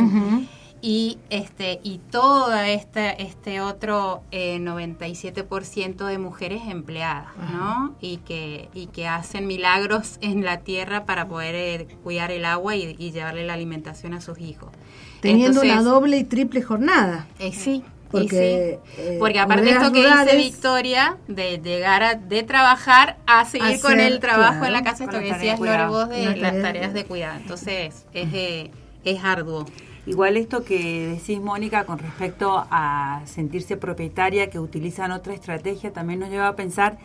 y 0.83 1.19
este 1.29 1.81
y 1.83 1.99
todo 2.11 2.55
este 2.55 3.23
este 3.23 3.61
otro 3.61 4.23
eh, 4.31 4.59
97% 4.59 6.07
de 6.07 6.19
mujeres 6.19 6.63
empleadas 6.67 7.29
no 7.53 7.95
y 8.01 8.19
que 8.19 8.69
y 8.75 8.87
que 8.87 9.07
hacen 9.07 9.47
milagros 9.47 10.19
en 10.21 10.45
la 10.45 10.61
tierra 10.61 11.05
para 11.05 11.29
poder 11.29 11.55
eh, 11.55 11.89
cuidar 12.03 12.31
el 12.31 12.45
agua 12.45 12.77
y, 12.77 12.95
llevarle 13.11 13.45
la 13.45 13.55
alimentación 13.55 14.15
a 14.15 14.21
sus 14.21 14.39
hijos. 14.39 14.71
Teniendo 15.21 15.61
una 15.63 15.83
doble 15.83 16.19
y 16.19 16.25
triple 16.25 16.63
jornada. 16.63 17.27
eh, 17.39 17.53
sí 17.53 17.85
porque, 18.11 18.81
eh, 18.99 19.17
porque 19.21 19.39
aparte 19.39 19.67
de 19.67 19.71
esto 19.71 19.93
que 19.93 20.03
dice 20.05 20.37
Victoria, 20.37 21.17
de 21.29 21.59
llegar 21.59 22.03
a, 22.03 22.15
de 22.17 22.43
trabajar 22.43 23.19
a 23.27 23.45
seguir 23.45 23.81
con 23.81 24.01
el 24.01 24.19
trabajo 24.19 24.65
en 24.65 24.73
la 24.73 24.83
casa, 24.83 25.05
esto 25.05 25.21
que 25.21 25.33
decías 25.33 25.61
Lore 25.61 25.87
vos 25.87 26.09
de 26.09 26.37
las 26.37 26.61
tareas 26.61 26.93
de 26.93 27.05
cuidado. 27.05 27.39
Entonces, 27.39 28.07
es, 28.13 28.71
es 29.05 29.25
arduo. 29.25 29.67
Igual 30.07 30.37
esto 30.37 30.65
que 30.65 31.07
decís, 31.09 31.41
Mónica, 31.41 31.85
con 31.85 31.99
respecto 31.99 32.67
a 32.71 33.23
sentirse 33.27 33.77
propietaria, 33.77 34.51
que 34.51 34.59
utilizan 34.59 35.13
otra 35.13 35.35
estrategia, 35.35 35.93
también 35.93 36.21
nos 36.21 36.31
lleva 36.31 36.49
a 36.49 36.57
pensar 36.57 36.99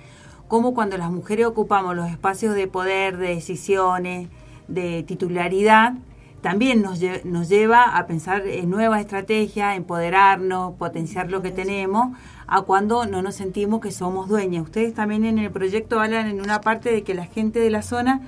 cómo 0.47 0.73
cuando 0.73 0.97
las 0.97 1.11
mujeres 1.11 1.45
ocupamos 1.45 1.95
los 1.95 2.09
espacios 2.09 2.55
de 2.55 2.67
poder, 2.67 3.17
de 3.17 3.35
decisiones, 3.35 4.29
de 4.67 5.03
titularidad, 5.03 5.93
también 6.41 6.81
nos, 6.83 6.99
nos 7.23 7.49
lleva 7.49 7.97
a 7.97 8.05
pensar 8.05 8.47
en 8.47 8.69
nuevas 8.69 9.01
estrategias, 9.01 9.75
empoderarnos, 9.75 10.75
potenciar 10.75 11.31
lo 11.31 11.41
que 11.41 11.51
tenemos, 11.51 12.15
a 12.47 12.61
cuando 12.61 13.05
no 13.07 13.21
nos 13.23 13.35
sentimos 13.35 13.81
que 13.81 13.91
somos 13.91 14.27
dueñas. 14.27 14.63
Ustedes 14.63 14.93
también 14.93 15.25
en 15.25 15.39
el 15.39 15.51
proyecto 15.51 15.99
hablan 15.99 16.27
en 16.27 16.41
una 16.41 16.61
parte 16.61 16.91
de 16.91 17.03
que 17.03 17.15
la 17.15 17.25
gente 17.25 17.59
de 17.59 17.71
la 17.71 17.81
zona 17.81 18.21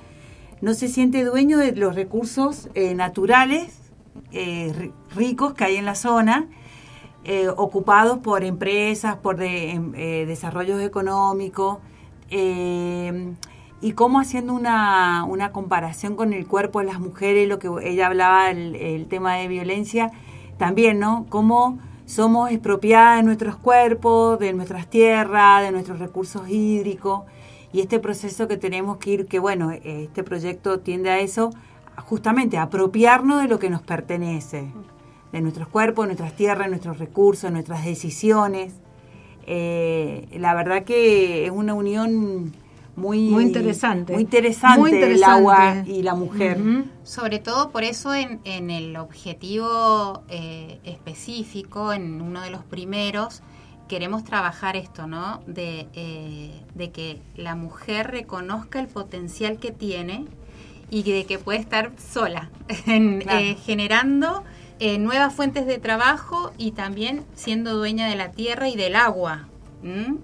no 0.60 0.74
se 0.74 0.88
siente 0.88 1.24
dueño 1.24 1.58
de 1.58 1.72
los 1.72 1.94
recursos 1.94 2.68
eh, 2.74 2.94
naturales 2.94 3.78
eh, 4.32 4.92
ricos 5.14 5.54
que 5.54 5.64
hay 5.64 5.76
en 5.76 5.84
la 5.84 5.94
zona, 5.94 6.46
eh, 7.24 7.48
ocupados 7.48 8.18
por 8.18 8.44
empresas, 8.44 9.16
por 9.16 9.42
em, 9.42 9.92
desarrollos 9.92 10.80
económicos, 10.82 11.78
y 13.80 13.92
cómo 13.92 14.20
haciendo 14.20 14.52
una, 14.54 15.24
una, 15.24 15.52
comparación 15.52 16.16
con 16.16 16.32
el 16.32 16.46
cuerpo 16.46 16.80
de 16.80 16.86
las 16.86 17.00
mujeres, 17.00 17.48
lo 17.48 17.58
que 17.58 17.70
ella 17.82 18.08
hablaba, 18.08 18.50
el, 18.50 19.06
tema 19.08 19.36
de 19.36 19.48
violencia, 19.48 20.10
también, 20.58 20.98
¿no? 20.98 21.26
Cómo 21.28 21.78
somos 22.04 22.50
expropiadas 22.50 23.18
de 23.18 23.22
nuestros 23.22 23.56
cuerpos, 23.56 24.38
de 24.40 24.52
nuestras 24.52 24.88
tierras, 24.88 25.62
de 25.62 25.70
nuestros 25.70 26.00
recursos 26.00 26.48
hídricos, 26.48 27.22
y 27.72 27.80
este 27.80 27.98
proceso 27.98 28.48
que 28.48 28.56
tenemos 28.56 28.98
que 28.98 29.10
ir, 29.10 29.26
que 29.26 29.38
bueno, 29.38 29.70
este 29.70 30.22
proyecto 30.22 30.80
tiende 30.80 31.10
a 31.10 31.20
eso, 31.20 31.50
justamente 32.04 32.56
a 32.56 32.62
apropiarnos 32.62 33.42
de 33.42 33.48
lo 33.48 33.58
que 33.58 33.70
nos 33.70 33.82
pertenece, 33.82 34.72
de 35.32 35.40
nuestros 35.40 35.68
cuerpos, 35.68 36.06
nuestras 36.06 36.34
tierras, 36.34 36.68
nuestros 36.68 36.98
recursos, 36.98 37.50
nuestras 37.50 37.84
decisiones. 37.84 38.74
Eh, 39.46 40.28
la 40.38 40.54
verdad 40.54 40.84
que 40.84 41.46
es 41.46 41.50
una 41.50 41.74
unión 41.74 42.52
muy, 42.96 43.28
muy 43.28 43.44
interesante. 43.44 44.12
Muy 44.14 44.22
interesante, 44.22 45.12
el 45.12 45.22
agua 45.22 45.84
y 45.86 46.02
la 46.02 46.14
mujer. 46.14 46.58
Sobre 47.04 47.38
todo 47.38 47.70
por 47.70 47.84
eso 47.84 48.14
en, 48.14 48.40
en 48.44 48.70
el 48.70 48.96
objetivo 48.96 50.22
eh, 50.28 50.80
específico, 50.84 51.92
en 51.92 52.20
uno 52.20 52.40
de 52.40 52.50
los 52.50 52.64
primeros, 52.64 53.42
queremos 53.88 54.24
trabajar 54.24 54.76
esto, 54.76 55.06
¿no? 55.06 55.42
De, 55.46 55.88
eh, 55.94 56.62
de 56.74 56.90
que 56.90 57.20
la 57.36 57.54
mujer 57.54 58.10
reconozca 58.10 58.80
el 58.80 58.88
potencial 58.88 59.58
que 59.58 59.72
tiene 59.72 60.26
y 60.90 61.02
de 61.02 61.24
que 61.24 61.38
puede 61.38 61.58
estar 61.58 61.92
sola, 61.98 62.50
eh, 62.86 63.56
generando 63.64 64.44
nuevas 65.00 65.34
fuentes 65.34 65.66
de 65.66 65.78
trabajo 65.78 66.52
y 66.56 66.70
también 66.70 67.24
siendo 67.34 67.76
dueña 67.76 68.08
de 68.08 68.14
la 68.14 68.30
tierra 68.30 68.68
y 68.68 68.76
del 68.76 68.94
agua. 68.94 69.48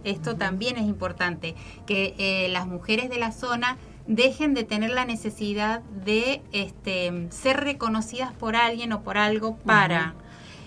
Esto 0.03 0.37
también 0.37 0.77
es 0.77 0.85
importante, 0.85 1.55
que 1.87 2.15
eh, 2.19 2.49
las 2.51 2.67
mujeres 2.67 3.09
de 3.09 3.19
la 3.19 3.31
zona 3.31 3.77
dejen 4.07 4.53
de 4.53 4.65
tener 4.65 4.91
la 4.91 5.05
necesidad 5.05 5.81
de 5.83 6.43
este, 6.53 7.29
ser 7.31 7.61
reconocidas 7.61 8.33
por 8.33 8.57
alguien 8.57 8.93
o 8.93 9.03
por 9.03 9.17
algo 9.17 9.57
para... 9.59 10.15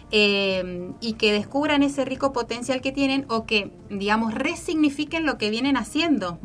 Eh, 0.09 0.91
y 1.01 1.13
que 1.13 1.33
descubran 1.33 1.83
ese 1.83 2.05
rico 2.05 2.31
potencial 2.31 2.79
que 2.79 2.93
tienen 2.93 3.25
o 3.27 3.45
que, 3.45 3.71
digamos, 3.89 4.33
resignifiquen 4.33 5.25
lo 5.25 5.37
que 5.37 5.49
vienen 5.49 5.75
haciendo, 5.75 6.39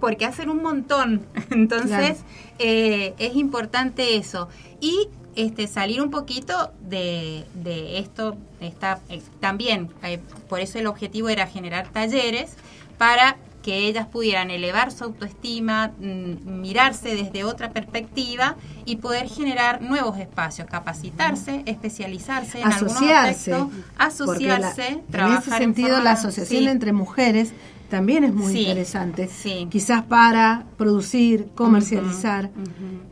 porque 0.00 0.24
hacen 0.24 0.48
un 0.48 0.62
montón. 0.62 1.26
Entonces, 1.50 2.22
eh, 2.58 3.14
es 3.18 3.36
importante 3.36 4.16
eso. 4.16 4.48
Y 4.80 5.08
este, 5.36 5.66
salir 5.66 6.00
un 6.00 6.10
poquito 6.10 6.72
de, 6.80 7.44
de 7.54 7.98
esto, 7.98 8.36
está, 8.60 9.00
eh, 9.08 9.20
también, 9.40 9.90
eh, 10.02 10.20
por 10.48 10.60
eso 10.60 10.78
el 10.78 10.86
objetivo 10.86 11.28
era 11.28 11.46
generar 11.46 11.88
talleres 11.88 12.54
para 12.98 13.36
que 13.64 13.88
ellas 13.88 14.06
pudieran 14.06 14.50
elevar 14.50 14.92
su 14.92 15.04
autoestima, 15.04 15.92
mm, 15.98 16.60
mirarse 16.60 17.16
desde 17.16 17.44
otra 17.44 17.72
perspectiva 17.72 18.56
y 18.84 18.96
poder 18.96 19.26
generar 19.26 19.80
nuevos 19.80 20.18
espacios, 20.18 20.68
capacitarse, 20.68 21.62
especializarse 21.64 22.60
en 22.60 22.68
asociarse, 22.68 23.54
algunos 23.54 23.74
asociarse, 23.96 25.02
trabajar 25.10 25.38
en 25.38 25.38
ese 25.40 25.58
sentido 25.64 26.00
la 26.02 26.12
asociación 26.12 26.68
entre 26.68 26.92
mujeres 26.92 27.54
también 27.88 28.24
es 28.24 28.34
muy 28.34 28.54
interesante, 28.58 29.30
quizás 29.70 30.02
para 30.04 30.64
producir, 30.76 31.48
comercializar. 31.54 32.50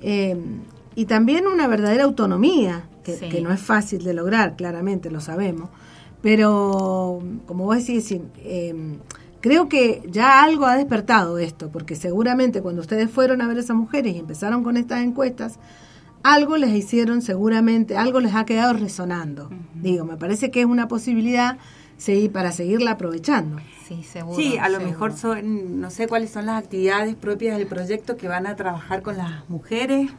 Eh, 0.00 0.37
y 0.94 1.06
también 1.06 1.47
una 1.47 1.66
verdadera 1.66 2.04
autonomía, 2.04 2.85
que, 3.04 3.40
no 3.40 3.52
es 3.52 3.61
fácil 3.61 4.04
de 4.04 4.12
lograr, 4.12 4.56
claramente, 4.56 5.11
lo 5.11 5.21
sabemos. 5.21 5.71
Pero, 6.21 7.23
como 7.47 7.64
vos 7.64 7.76
decís, 7.78 8.12
eh, 8.38 8.99
creo 9.42 9.68
que 9.68 10.02
ya 10.08 10.42
algo 10.42 10.64
ha 10.64 10.76
despertado 10.76 11.37
esto, 11.37 11.70
porque 11.70 11.96
seguramente 11.96 12.62
cuando 12.62 12.80
ustedes 12.80 13.11
fueron 13.11 13.42
a 13.42 13.49
ver 13.49 13.58
a 13.58 13.61
esas 13.61 13.76
mujeres 13.76 14.14
y 14.14 14.20
empezaron 14.20 14.64
con 14.64 14.78
estas 14.78 15.02
encuestas, 15.02 15.58
algo 16.22 16.56
les 16.56 16.70
hicieron 16.70 17.20
seguramente, 17.20 17.96
algo 17.96 18.20
les 18.20 18.34
ha 18.34 18.46
quedado 18.46 18.72
resonando. 18.72 19.50
Digo, 19.75 20.04
me 20.04 20.16
parece 20.16 20.50
que 20.50 20.61
es 20.61 20.66
una 20.66 20.88
posibilidad 20.88 21.58
sí, 21.99 22.30
para 22.32 22.52
seguirla 22.52 22.92
aprovechando. 22.92 23.58
Sí, 23.87 24.04
seguro. 24.04 24.37
Sí, 24.37 24.56
a 24.56 24.68
lo 24.68 24.80
mejor 24.80 25.12
son, 25.12 25.80
no 25.80 25.90
sé 25.90 26.06
cuáles 26.06 26.30
son 26.30 26.46
las 26.46 26.62
actividades 26.62 27.16
propias 27.16 27.58
del 27.58 27.66
proyecto 27.66 28.16
que 28.16 28.28
van 28.28 28.46
a 28.46 28.56
trabajar 28.56 29.02
con 29.02 29.18
las 29.18 29.49
mujeres 29.50 30.11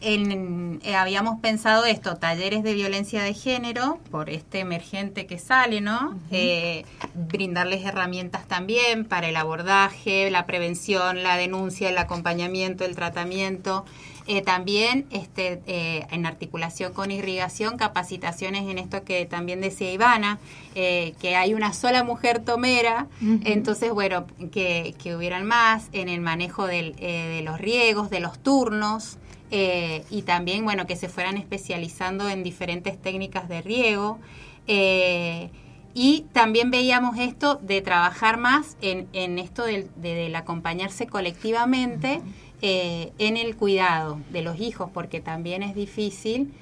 en, 0.00 0.80
eh, 0.84 0.94
habíamos 0.94 1.40
pensado 1.40 1.84
esto, 1.84 2.16
talleres 2.16 2.62
de 2.62 2.74
violencia 2.74 3.22
de 3.22 3.34
género, 3.34 3.98
por 4.10 4.30
este 4.30 4.60
emergente 4.60 5.26
que 5.26 5.38
sale, 5.38 5.80
¿no? 5.80 6.18
Eh, 6.30 6.84
brindarles 7.14 7.84
herramientas 7.84 8.46
también 8.46 9.04
para 9.04 9.28
el 9.28 9.36
abordaje, 9.36 10.30
la 10.30 10.46
prevención, 10.46 11.22
la 11.22 11.36
denuncia, 11.36 11.88
el 11.88 11.98
acompañamiento, 11.98 12.84
el 12.84 12.94
tratamiento. 12.94 13.84
Eh, 14.30 14.42
también 14.42 15.06
este, 15.10 15.62
en 15.66 16.26
articulación 16.26 16.92
con 16.92 17.10
irrigación, 17.10 17.78
capacitaciones 17.78 18.68
en 18.68 18.76
esto 18.76 19.02
que 19.02 19.24
también 19.24 19.62
decía 19.62 19.90
Ivana, 19.90 20.38
que 20.74 21.34
hay 21.34 21.54
una 21.54 21.72
sola 21.72 22.04
mujer 22.04 22.40
tomera, 22.40 23.06
entonces, 23.22 23.90
bueno, 23.90 24.26
que, 24.52 24.94
que, 25.02 25.16
hubieran 25.16 25.46
más 25.46 25.88
en 25.92 26.10
el 26.10 26.20
manejo 26.20 26.66
del, 26.66 26.94
de 26.96 27.40
los 27.42 27.58
riegos, 27.58 28.10
de 28.10 28.20
los 28.20 28.38
turnos. 28.38 29.16
Eh, 29.50 30.04
y 30.10 30.22
también, 30.22 30.64
bueno, 30.64 30.86
que 30.86 30.96
se 30.96 31.08
fueran 31.08 31.36
especializando 31.36 32.28
en 32.28 32.42
diferentes 32.42 33.00
técnicas 33.00 33.48
de 33.48 33.62
riego. 33.62 34.18
Eh, 34.66 35.50
y 35.94 36.26
también 36.32 36.70
veíamos 36.70 37.18
esto 37.18 37.56
de 37.56 37.80
trabajar 37.80 38.36
más 38.36 38.76
en, 38.82 39.08
en 39.12 39.38
esto 39.38 39.64
del, 39.64 39.88
de, 39.96 40.34
acompañarse 40.36 41.06
colectivamente 41.06 42.20
eh, 42.60 43.12
en 43.18 43.36
el 43.36 43.56
cuidado 43.56 44.20
de 44.30 44.42
los 44.42 44.60
hijos, 44.60 44.90
porque 44.92 45.20
también 45.20 45.62
es 45.62 45.74
difícil. 45.74 46.52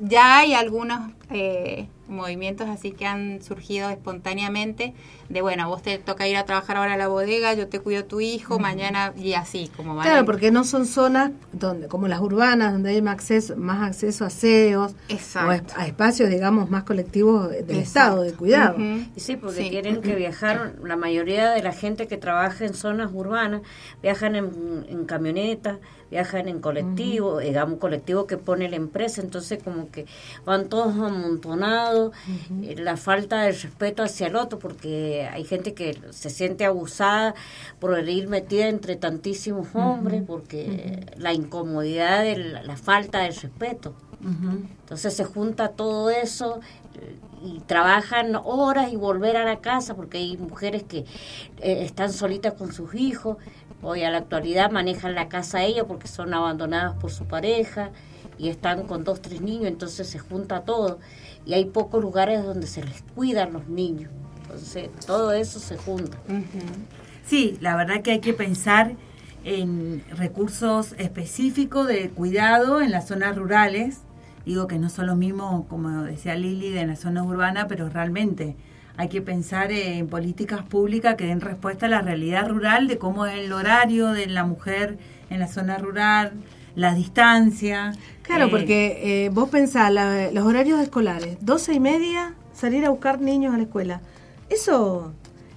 ya 0.00 0.38
hay 0.38 0.54
algunos 0.54 1.12
movimientos 2.08 2.68
así 2.68 2.92
que 2.92 3.06
han 3.06 3.42
surgido 3.42 3.88
espontáneamente 3.90 4.94
de 5.28 5.40
bueno, 5.40 5.68
vos 5.68 5.82
te 5.82 5.98
toca 5.98 6.28
ir 6.28 6.36
a 6.36 6.44
trabajar 6.44 6.76
ahora 6.76 6.94
a 6.94 6.96
la 6.96 7.08
bodega, 7.08 7.54
yo 7.54 7.68
te 7.68 7.80
cuido 7.80 8.02
a 8.02 8.04
tu 8.04 8.20
hijo, 8.20 8.58
mañana 8.58 9.14
y 9.16 9.32
así, 9.32 9.70
como 9.76 9.94
van 9.94 10.06
Claro, 10.06 10.26
porque 10.26 10.50
no 10.50 10.64
son 10.64 10.84
zonas 10.84 11.30
donde 11.52 11.88
como 11.88 12.06
las 12.08 12.20
urbanas 12.20 12.72
donde 12.72 12.90
hay 12.90 13.02
más 13.02 13.14
acceso, 13.14 13.56
más 13.56 13.82
acceso 13.88 14.24
a 14.24 14.26
aseos 14.26 14.92
o 14.92 15.48
a 15.48 15.86
espacios 15.86 16.28
digamos 16.28 16.70
más 16.70 16.84
colectivos 16.84 17.50
del 17.50 17.78
Estado 17.78 18.22
de 18.22 18.32
cuidado. 18.34 18.76
Sí, 19.16 19.36
porque 19.36 19.70
tienen 19.70 20.02
que 20.02 20.14
viajar, 20.14 20.74
la 20.82 20.96
mayoría 20.96 21.50
de 21.50 21.62
la 21.62 21.72
gente 21.72 22.06
que 22.06 22.18
trabaja 22.18 22.64
en 22.64 22.74
zonas 22.74 23.10
urbanas 23.12 23.62
viajan 24.02 24.36
en, 24.36 24.86
en 24.88 25.04
camionetas, 25.04 25.78
viajan 26.12 26.46
en 26.46 26.60
colectivo, 26.60 27.38
digamos 27.38 27.78
colectivo 27.78 28.26
que 28.26 28.36
pone 28.36 28.68
la 28.68 28.76
empresa, 28.76 29.22
entonces 29.22 29.62
como 29.62 29.90
que 29.90 30.04
van 30.44 30.68
todos 30.68 30.94
amontonados 31.22 32.12
eh, 32.62 32.74
la 32.78 32.96
falta 32.96 33.42
de 33.42 33.52
respeto 33.52 34.02
hacia 34.02 34.26
el 34.26 34.36
otro, 34.36 34.58
porque 34.58 35.28
hay 35.30 35.44
gente 35.44 35.74
que 35.74 35.98
se 36.10 36.30
siente 36.30 36.64
abusada 36.64 37.34
por 37.78 37.98
ir 38.08 38.28
metida 38.28 38.68
entre 38.68 38.96
tantísimos 38.96 39.68
hombres, 39.74 40.22
porque 40.26 41.06
la 41.16 41.32
incomodidad 41.32 42.22
de 42.22 42.36
la, 42.36 42.76
falta 42.76 43.20
de 43.20 43.30
respeto. 43.30 43.94
Entonces 44.22 45.14
se 45.14 45.24
junta 45.24 45.70
todo 45.70 46.08
eso 46.10 46.60
y 47.44 47.60
trabajan 47.66 48.36
horas 48.44 48.92
y 48.92 48.96
volver 48.96 49.36
a 49.36 49.44
la 49.44 49.60
casa 49.60 49.94
porque 49.94 50.18
hay 50.18 50.36
mujeres 50.36 50.82
que 50.82 50.98
eh, 50.98 51.84
están 51.84 52.12
solitas 52.12 52.54
con 52.54 52.72
sus 52.72 52.94
hijos 52.94 53.36
hoy 53.82 54.04
a 54.04 54.10
la 54.10 54.18
actualidad 54.18 54.70
manejan 54.70 55.14
la 55.14 55.28
casa 55.28 55.64
ellos 55.64 55.86
porque 55.88 56.08
son 56.08 56.32
abandonadas 56.34 56.94
por 56.98 57.10
su 57.10 57.24
pareja 57.24 57.90
y 58.38 58.48
están 58.48 58.84
con 58.84 59.04
dos 59.04 59.20
tres 59.20 59.40
niños 59.40 59.66
entonces 59.66 60.08
se 60.08 60.18
junta 60.18 60.62
todo 60.62 60.98
y 61.44 61.54
hay 61.54 61.64
pocos 61.66 62.02
lugares 62.02 62.44
donde 62.44 62.66
se 62.66 62.84
les 62.84 63.02
cuidan 63.14 63.52
los 63.52 63.68
niños. 63.68 64.10
Entonces, 64.42 64.90
todo 65.06 65.32
eso 65.32 65.58
se 65.58 65.76
junta. 65.76 66.18
Sí, 67.24 67.56
la 67.60 67.76
verdad 67.76 68.02
que 68.02 68.12
hay 68.12 68.20
que 68.20 68.34
pensar 68.34 68.92
en 69.44 70.04
recursos 70.10 70.94
específicos 70.98 71.88
de 71.88 72.10
cuidado 72.10 72.80
en 72.80 72.90
las 72.90 73.08
zonas 73.08 73.36
rurales. 73.36 74.02
Digo 74.44 74.66
que 74.66 74.78
no 74.78 74.88
son 74.88 75.06
lo 75.06 75.16
mismo, 75.16 75.66
como 75.68 76.02
decía 76.02 76.34
Lili, 76.34 76.70
de 76.70 76.86
las 76.86 77.00
zonas 77.00 77.26
urbanas, 77.26 77.66
pero 77.68 77.88
realmente 77.88 78.56
hay 78.96 79.08
que 79.08 79.22
pensar 79.22 79.72
en 79.72 80.08
políticas 80.08 80.62
públicas 80.62 81.14
que 81.16 81.26
den 81.26 81.40
respuesta 81.40 81.86
a 81.86 81.88
la 81.88 82.02
realidad 82.02 82.48
rural 82.48 82.88
de 82.88 82.98
cómo 82.98 83.26
es 83.26 83.38
el 83.38 83.52
horario 83.52 84.08
de 84.08 84.26
la 84.26 84.44
mujer 84.44 84.98
en 85.30 85.40
la 85.40 85.48
zona 85.48 85.78
rural, 85.78 86.32
la 86.74 86.94
distancia. 86.94 87.92
Claro, 88.22 88.46
eh, 88.46 88.48
porque 88.50 89.24
eh, 89.24 89.28
vos 89.30 89.48
pensás, 89.48 89.92
los 90.32 90.44
horarios 90.44 90.80
escolares, 90.80 91.38
doce 91.40 91.72
y 91.72 91.80
media, 91.80 92.34
salir 92.52 92.84
a 92.84 92.90
buscar 92.90 93.20
niños 93.20 93.54
a 93.54 93.56
la 93.56 93.64
escuela. 93.64 94.00
Eso 94.50 95.12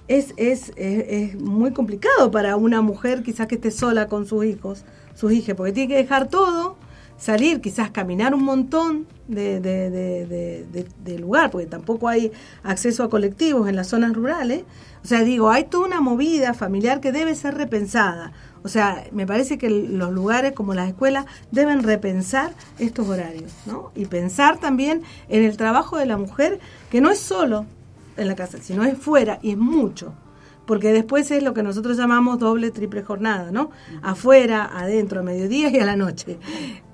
es, 0.08 0.32
es, 0.36 0.72
es, 0.76 1.34
muy 1.38 1.72
complicado 1.72 2.30
para 2.30 2.56
una 2.56 2.80
mujer 2.80 3.22
quizás 3.22 3.46
que 3.46 3.56
esté 3.56 3.70
sola 3.70 4.06
con 4.08 4.26
sus 4.26 4.44
hijos, 4.44 4.84
sus 5.14 5.32
hijas, 5.32 5.56
porque 5.56 5.72
tiene 5.72 5.88
que 5.88 5.96
dejar 5.96 6.28
todo, 6.28 6.76
salir, 7.18 7.60
quizás 7.60 7.90
caminar 7.90 8.34
un 8.34 8.44
montón 8.44 9.06
de, 9.28 9.60
de, 9.60 11.18
lugar, 11.18 11.50
porque 11.50 11.66
tampoco 11.66 12.08
hay 12.08 12.32
acceso 12.62 13.02
a 13.02 13.10
colectivos 13.10 13.68
en 13.68 13.76
las 13.76 13.88
zonas 13.88 14.12
rurales. 14.12 14.64
O 15.02 15.06
sea, 15.06 15.22
digo, 15.22 15.50
hay 15.50 15.64
toda 15.64 15.86
una 15.86 16.00
movida 16.00 16.54
familiar 16.54 17.00
que 17.00 17.12
debe 17.12 17.34
ser 17.34 17.54
repensada. 17.54 18.32
O 18.62 18.68
sea, 18.68 19.04
me 19.12 19.26
parece 19.26 19.58
que 19.58 19.70
los 19.70 20.12
lugares 20.12 20.52
como 20.52 20.74
las 20.74 20.88
escuelas 20.88 21.26
deben 21.52 21.82
repensar 21.82 22.52
estos 22.78 23.08
horarios, 23.08 23.52
¿no? 23.64 23.92
Y 23.94 24.06
pensar 24.06 24.58
también 24.58 25.02
en 25.28 25.44
el 25.44 25.56
trabajo 25.56 25.96
de 25.96 26.06
la 26.06 26.16
mujer, 26.16 26.58
que 26.90 27.00
no 27.00 27.10
es 27.10 27.18
solo 27.18 27.66
en 28.16 28.28
la 28.28 28.34
casa, 28.34 28.58
sino 28.60 28.84
es 28.84 28.98
fuera 28.98 29.38
y 29.42 29.52
es 29.52 29.58
mucho. 29.58 30.14
Porque 30.66 30.92
después 30.92 31.30
es 31.30 31.42
lo 31.42 31.54
que 31.54 31.62
nosotros 31.62 31.96
llamamos 31.96 32.38
doble, 32.38 32.70
triple 32.70 33.02
jornada, 33.02 33.50
¿no? 33.50 33.70
Afuera, 34.02 34.68
adentro, 34.72 35.20
a 35.20 35.22
mediodía 35.22 35.70
y 35.70 35.78
a 35.78 35.86
la 35.86 35.96
noche. 35.96 36.38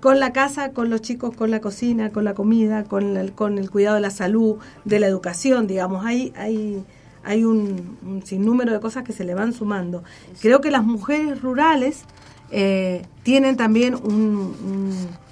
Con 0.00 0.20
la 0.20 0.32
casa, 0.32 0.72
con 0.72 0.90
los 0.90 1.00
chicos, 1.00 1.34
con 1.34 1.50
la 1.50 1.60
cocina, 1.60 2.10
con 2.10 2.24
la 2.24 2.34
comida, 2.34 2.84
con, 2.84 3.16
el, 3.16 3.32
con 3.32 3.58
el 3.58 3.70
cuidado 3.70 3.96
de 3.96 4.02
la 4.02 4.10
salud, 4.10 4.56
de 4.84 5.00
la 5.00 5.06
educación, 5.06 5.66
digamos, 5.66 6.04
hay, 6.04 6.32
hay, 6.36 6.84
hay 7.24 7.44
un, 7.44 7.98
un 8.04 8.22
sinnúmero 8.24 8.72
de 8.72 8.80
cosas 8.80 9.04
que 9.04 9.12
se 9.12 9.24
le 9.24 9.34
van 9.34 9.52
sumando. 9.52 10.04
Creo 10.40 10.60
que 10.60 10.70
las 10.70 10.84
mujeres 10.84 11.40
rurales 11.40 12.04
eh, 12.50 13.06
tienen 13.22 13.56
también 13.56 13.94
un 13.94 14.54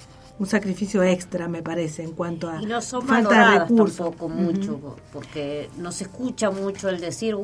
sacrificio 0.45 1.03
extra, 1.03 1.47
me 1.47 1.61
parece, 1.61 2.03
en 2.03 2.11
cuanto 2.11 2.49
a 2.49 2.61
y 2.61 2.65
no 2.65 2.81
son 2.81 3.05
falta 3.07 3.51
de 3.51 3.59
recursos. 3.59 3.97
tampoco 3.97 4.29
mucho, 4.29 4.97
porque 5.13 5.69
no 5.77 5.91
se 5.91 6.05
escucha 6.05 6.51
mucho 6.51 6.89
el 6.89 6.99
decir 6.99 7.35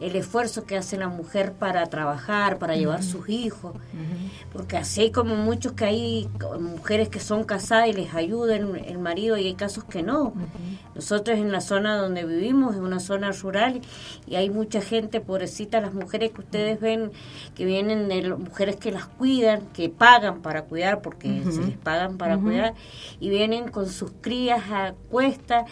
el 0.00 0.16
esfuerzo 0.16 0.64
que 0.64 0.76
hace 0.76 0.96
la 0.96 1.08
mujer 1.08 1.52
para 1.52 1.86
trabajar, 1.86 2.58
para 2.58 2.76
llevar 2.76 3.02
sus 3.02 3.28
hijos, 3.28 3.74
porque 4.52 4.76
así 4.76 5.02
hay 5.02 5.10
como 5.10 5.36
muchos 5.36 5.72
que 5.72 5.84
hay 5.84 6.28
mujeres 6.60 7.08
que 7.08 7.20
son 7.20 7.44
casadas 7.44 7.88
y 7.88 7.92
les 7.92 8.14
ayudan 8.14 8.76
el 8.76 8.98
marido 8.98 9.36
y 9.36 9.46
hay 9.46 9.54
casos 9.54 9.84
que 9.84 10.02
no. 10.02 10.32
Nosotros 10.94 11.38
en 11.38 11.52
la 11.52 11.60
zona 11.60 11.96
donde 11.96 12.24
vivimos, 12.24 12.74
es 12.74 12.80
una 12.80 13.00
zona 13.00 13.30
rural 13.32 13.80
y 14.26 14.36
hay 14.36 14.50
mucha 14.50 14.80
gente, 14.80 15.20
pobrecita, 15.20 15.80
las 15.80 15.94
mujeres 15.94 16.32
que 16.32 16.40
ustedes 16.40 16.80
ven 16.80 17.12
que 17.54 17.64
vienen 17.64 18.08
de 18.08 18.34
mujeres 18.34 18.76
que 18.76 18.92
las 18.92 19.06
cuidan, 19.06 19.62
que 19.72 19.88
pagan 19.88 20.42
para 20.42 20.62
cuidar 20.62 21.02
porque 21.02 21.42
se 21.50 21.62
les 21.62 21.76
pagan 21.76 22.16
para 22.18 22.27
para 22.28 22.40
cuidar 22.40 22.74
y 23.20 23.30
vienen 23.30 23.68
con 23.70 23.88
sus 23.88 24.12
crías 24.20 24.62
a 24.70 24.94
cuesta 25.10 25.64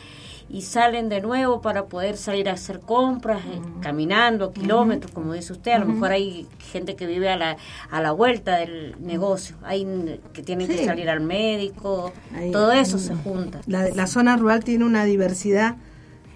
y 0.49 0.63
salen 0.63 1.09
de 1.09 1.21
nuevo 1.21 1.61
para 1.61 1.87
poder 1.87 2.17
salir 2.17 2.49
a 2.49 2.53
hacer 2.53 2.81
compras, 2.81 3.41
eh, 3.47 3.61
caminando 3.81 4.53
kilómetros, 4.53 5.11
como 5.11 5.33
dice 5.33 5.53
usted. 5.53 5.73
A 5.73 5.79
lo 5.81 5.87
mejor 5.87 6.13
hay 6.13 6.47
gente 6.73 6.95
que 6.95 7.07
vive 7.07 7.29
a 7.29 7.37
la, 7.37 7.57
a 7.91 8.01
la 8.01 8.13
vuelta 8.13 8.57
del 8.59 8.95
negocio, 9.01 9.57
hay 9.65 10.19
que 10.33 10.43
tienen 10.43 10.69
que 10.69 10.85
salir 10.85 11.11
al 11.11 11.21
médico, 11.21 12.13
todo 12.53 12.73
eso 12.73 12.99
se 12.99 13.15
junta. 13.15 13.61
La, 13.67 13.89
la 13.89 14.07
zona 14.07 14.37
rural 14.37 14.63
tiene 14.63 14.85
una 14.85 15.05
diversidad 15.05 15.77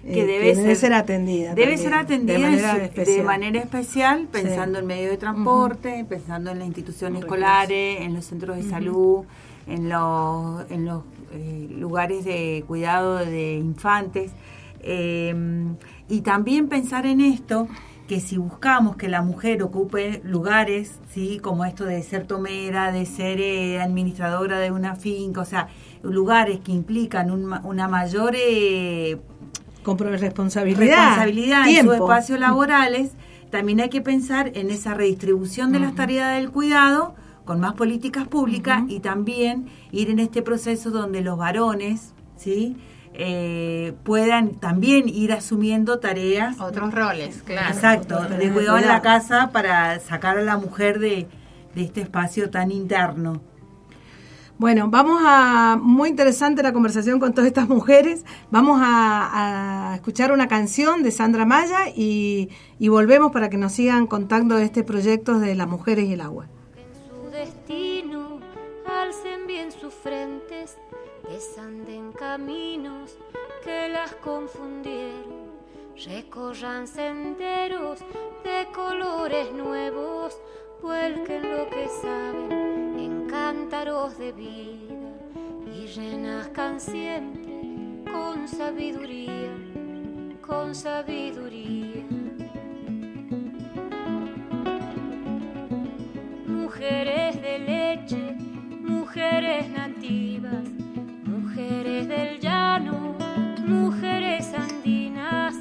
que, 0.03 0.23
eh, 0.23 0.25
debe, 0.25 0.75
ser, 0.75 0.93
atendida. 0.93 1.53
Debe 1.53 1.77
ser 1.77 1.93
atendida 1.93 2.33
de 2.33 3.23
manera, 3.23 3.61
especial, 3.61 4.27
pensando 4.31 4.79
en 4.79 4.87
medio 4.87 5.09
de 5.09 5.17
transporte, 5.17 6.05
pensando 6.09 6.51
en 6.51 6.59
las 6.59 6.67
instituciones 6.67 7.21
escolares, 7.21 8.01
en 8.01 8.15
los 8.15 8.25
centros 8.25 8.57
de 8.57 8.63
salud, 8.63 9.25
en 9.67 9.89
los, 9.89 10.69
en 10.71 10.85
los 10.85 11.03
eh, 11.33 11.67
lugares 11.77 12.25
de 12.25 12.63
cuidado 12.67 13.17
de 13.17 13.55
infantes. 13.55 14.31
Eh, 14.81 15.33
y 16.09 16.21
también 16.21 16.67
pensar 16.67 17.05
en 17.05 17.21
esto, 17.21 17.67
que 18.07 18.19
si 18.19 18.37
buscamos 18.37 18.97
que 18.97 19.07
la 19.07 19.21
mujer 19.21 19.63
ocupe 19.63 20.21
lugares, 20.25 20.99
¿sí? 21.13 21.39
como 21.41 21.63
esto 21.63 21.85
de 21.85 22.03
ser 22.03 22.27
tomera, 22.27 22.91
de 22.91 23.05
ser 23.05 23.39
eh, 23.39 23.79
administradora 23.79 24.59
de 24.59 24.71
una 24.71 24.97
finca, 24.97 25.39
o 25.39 25.45
sea, 25.45 25.69
lugares 26.03 26.59
que 26.59 26.73
implican 26.73 27.31
una 27.31 27.87
mayor 27.87 28.33
responsabilidad, 29.85 30.97
responsabilidad 30.97 31.69
en 31.69 31.85
sus 31.85 31.93
espacios 31.93 32.37
laborales, 32.39 33.11
también 33.49 33.79
hay 33.79 33.89
que 33.89 34.01
pensar 34.01 34.51
en 34.55 34.71
esa 34.71 34.93
redistribución 34.93 35.71
de 35.71 35.79
las 35.79 35.95
tareas 35.95 36.35
del 36.35 36.51
cuidado 36.51 37.15
con 37.45 37.59
más 37.59 37.73
políticas 37.73 38.27
públicas 38.27 38.83
y 38.87 38.99
también 38.99 39.67
ir 39.91 40.09
en 40.09 40.19
este 40.19 40.41
proceso 40.41 40.91
donde 40.91 41.21
los 41.21 41.37
varones, 41.37 42.13
¿sí? 42.37 42.77
Eh, 43.13 43.93
puedan 44.03 44.55
también 44.55 45.09
ir 45.09 45.33
asumiendo 45.33 45.99
tareas. 45.99 46.59
Otros 46.61 46.93
roles, 46.93 47.43
claro. 47.43 47.73
Exacto, 47.73 48.21
de 48.23 48.51
cuidado 48.51 48.77
en 48.77 48.87
la 48.87 49.01
casa 49.01 49.51
para 49.51 49.99
sacar 49.99 50.37
a 50.37 50.41
la 50.41 50.57
mujer 50.57 50.99
de, 50.99 51.27
de 51.75 51.83
este 51.83 52.01
espacio 52.01 52.49
tan 52.49 52.71
interno. 52.71 53.41
Bueno, 54.57 54.89
vamos 54.89 55.21
a, 55.25 55.77
muy 55.81 56.09
interesante 56.09 56.61
la 56.61 56.71
conversación 56.71 57.19
con 57.19 57.33
todas 57.33 57.47
estas 57.47 57.67
mujeres. 57.67 58.23
Vamos 58.51 58.79
a, 58.81 59.93
escuchar 59.95 60.31
una 60.31 60.47
canción 60.47 61.03
de 61.03 61.11
Sandra 61.11 61.45
Maya 61.45 61.89
y, 61.93 62.49
y, 62.79 62.87
volvemos 62.87 63.31
para 63.31 63.49
que 63.49 63.57
nos 63.57 63.73
sigan 63.73 64.05
contando 64.05 64.57
este 64.59 64.83
proyecto 64.83 65.39
de 65.39 65.55
las 65.55 65.67
mujeres 65.67 66.05
y 66.05 66.13
el 66.13 66.21
agua 66.21 66.45
desanden 71.41 72.11
caminos 72.11 73.17
que 73.63 73.89
las 73.89 74.13
confundieron, 74.17 75.49
recorran 76.05 76.85
senderos 76.85 77.97
de 78.43 78.67
colores 78.71 79.51
nuevos, 79.51 80.39
vuelquen 80.83 81.41
lo 81.41 81.67
que 81.67 81.87
saben 81.99 82.99
en 82.99 83.27
cántaros 83.27 84.19
de 84.19 84.31
vida 84.33 85.15
y 85.65 85.87
renazcan 85.87 86.79
siempre 86.79 88.03
con 88.11 88.47
sabiduría, 88.47 89.51
con 90.45 90.75
sabiduría. 90.75 92.05
mujeres 96.45 97.41
de 97.41 97.59
leche, 97.59 98.35
mujeres 98.83 99.69
nativas, 99.69 100.80
del 102.07 102.39
llano, 102.39 103.15
mujeres 103.65 104.53
andinas, 104.53 105.55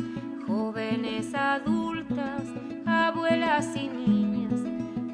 jóvenes 0.47 1.35
adultas, 1.35 2.43
abuelas 2.87 3.77
y 3.77 3.89
niñas. 3.89 4.61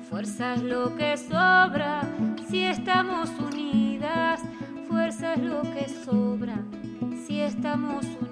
Fuerza 0.09 0.55
es 0.55 0.63
lo 0.63 0.95
que 0.95 1.17
sobra 1.17 2.03
si 2.49 2.65
estamos 2.65 3.31
unidas, 3.41 4.41
fuerza 4.89 5.35
es 5.35 5.43
lo 5.43 5.63
que 5.63 5.89
sobra 5.89 6.59
si 7.27 7.41
estamos 7.41 8.05
unidas. 8.05 8.26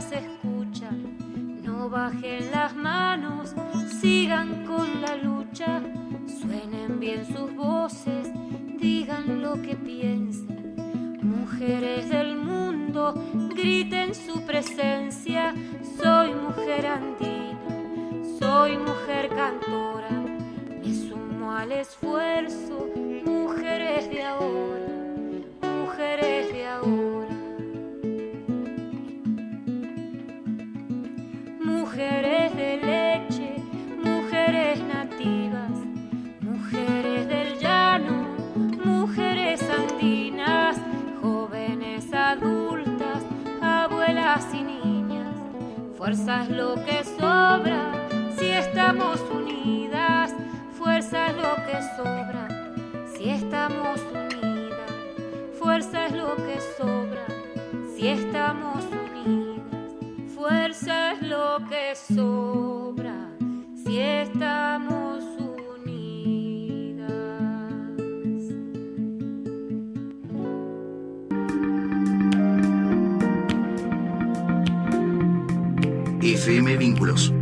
Se 0.00 0.18
escuchan. 0.18 1.62
No 1.62 1.90
bajen 1.90 2.50
las 2.50 2.74
manos, 2.74 3.54
sigan 4.00 4.64
con 4.64 5.00
la 5.00 5.16
lucha. 5.16 5.80
Suenen 6.40 7.00
bien 7.00 7.26
sus 7.26 7.54
voces, 7.54 8.30
digan 8.78 9.42
lo 9.42 9.60
que 9.60 9.74
piensen. 9.74 11.18
Mujeres 11.22 12.08
del 12.08 12.36
mundo, 12.36 13.14
griten 13.54 14.14
su 14.14 14.40
presencia. 14.42 15.54
Soy 16.00 16.34
mujer 16.34 16.86
andina, 16.86 17.58
soy 18.38 18.78
mujer 18.78 19.28
cantora. 19.30 20.10
Me 20.80 20.94
sumo 20.94 21.52
al 21.52 21.72
esfuerzo, 21.72 22.88
mujeres 23.24 24.08
de 24.10 24.22
ahora, 24.22 24.87
Fuerza 46.08 46.42
es 46.44 46.48
lo 46.48 46.74
que 46.86 47.04
sobra 47.04 47.92
si 48.38 48.46
estamos 48.46 49.20
unidas, 49.30 50.34
fuerza 50.78 51.26
es 51.26 51.36
lo 51.36 51.54
que 51.66 51.82
sobra 51.98 52.48
si 53.14 53.28
estamos 53.28 54.00
unidas, 54.10 54.90
fuerza 55.58 56.06
es 56.06 56.12
lo 56.14 56.34
que 56.36 56.58
sobra 56.78 57.26
si 57.94 58.08
estamos 58.08 58.84
unidas 58.86 60.34
fuerza 60.34 61.12
es 61.12 61.20
lo 61.20 61.58
que 61.68 61.94
sobra 61.94 63.28
si 63.84 64.00
estamos 64.00 64.77
FM 76.34 76.76
Vínculos. 76.76 77.32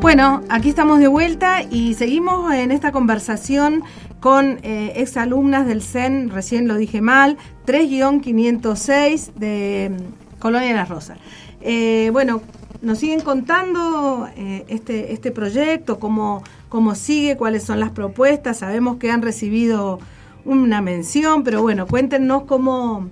Bueno, 0.00 0.42
aquí 0.48 0.68
estamos 0.68 0.98
de 0.98 1.06
vuelta 1.06 1.62
y 1.62 1.94
seguimos 1.94 2.52
en 2.52 2.72
esta 2.72 2.92
conversación 2.92 3.82
con 4.20 4.58
eh, 4.62 4.92
exalumnas 4.96 5.66
del 5.66 5.80
CEN, 5.80 6.30
recién 6.30 6.68
lo 6.68 6.76
dije 6.76 7.00
mal, 7.00 7.38
3-506 7.66 9.32
de 9.34 9.96
Colonia 10.38 10.68
de 10.68 10.74
las 10.74 10.88
Rosas. 10.88 11.18
Eh, 11.60 12.10
bueno, 12.12 12.42
nos 12.82 12.98
siguen 12.98 13.20
contando 13.20 14.28
eh, 14.36 14.64
este, 14.68 15.12
este 15.12 15.30
proyecto, 15.30 15.98
cómo, 15.98 16.42
cómo 16.68 16.94
sigue, 16.94 17.36
cuáles 17.36 17.62
son 17.62 17.80
las 17.80 17.90
propuestas. 17.90 18.58
Sabemos 18.58 18.96
que 18.96 19.10
han 19.10 19.22
recibido 19.22 20.00
una 20.44 20.82
mención, 20.82 21.44
pero 21.44 21.62
bueno, 21.62 21.86
cuéntenos 21.86 22.42
cómo... 22.42 23.08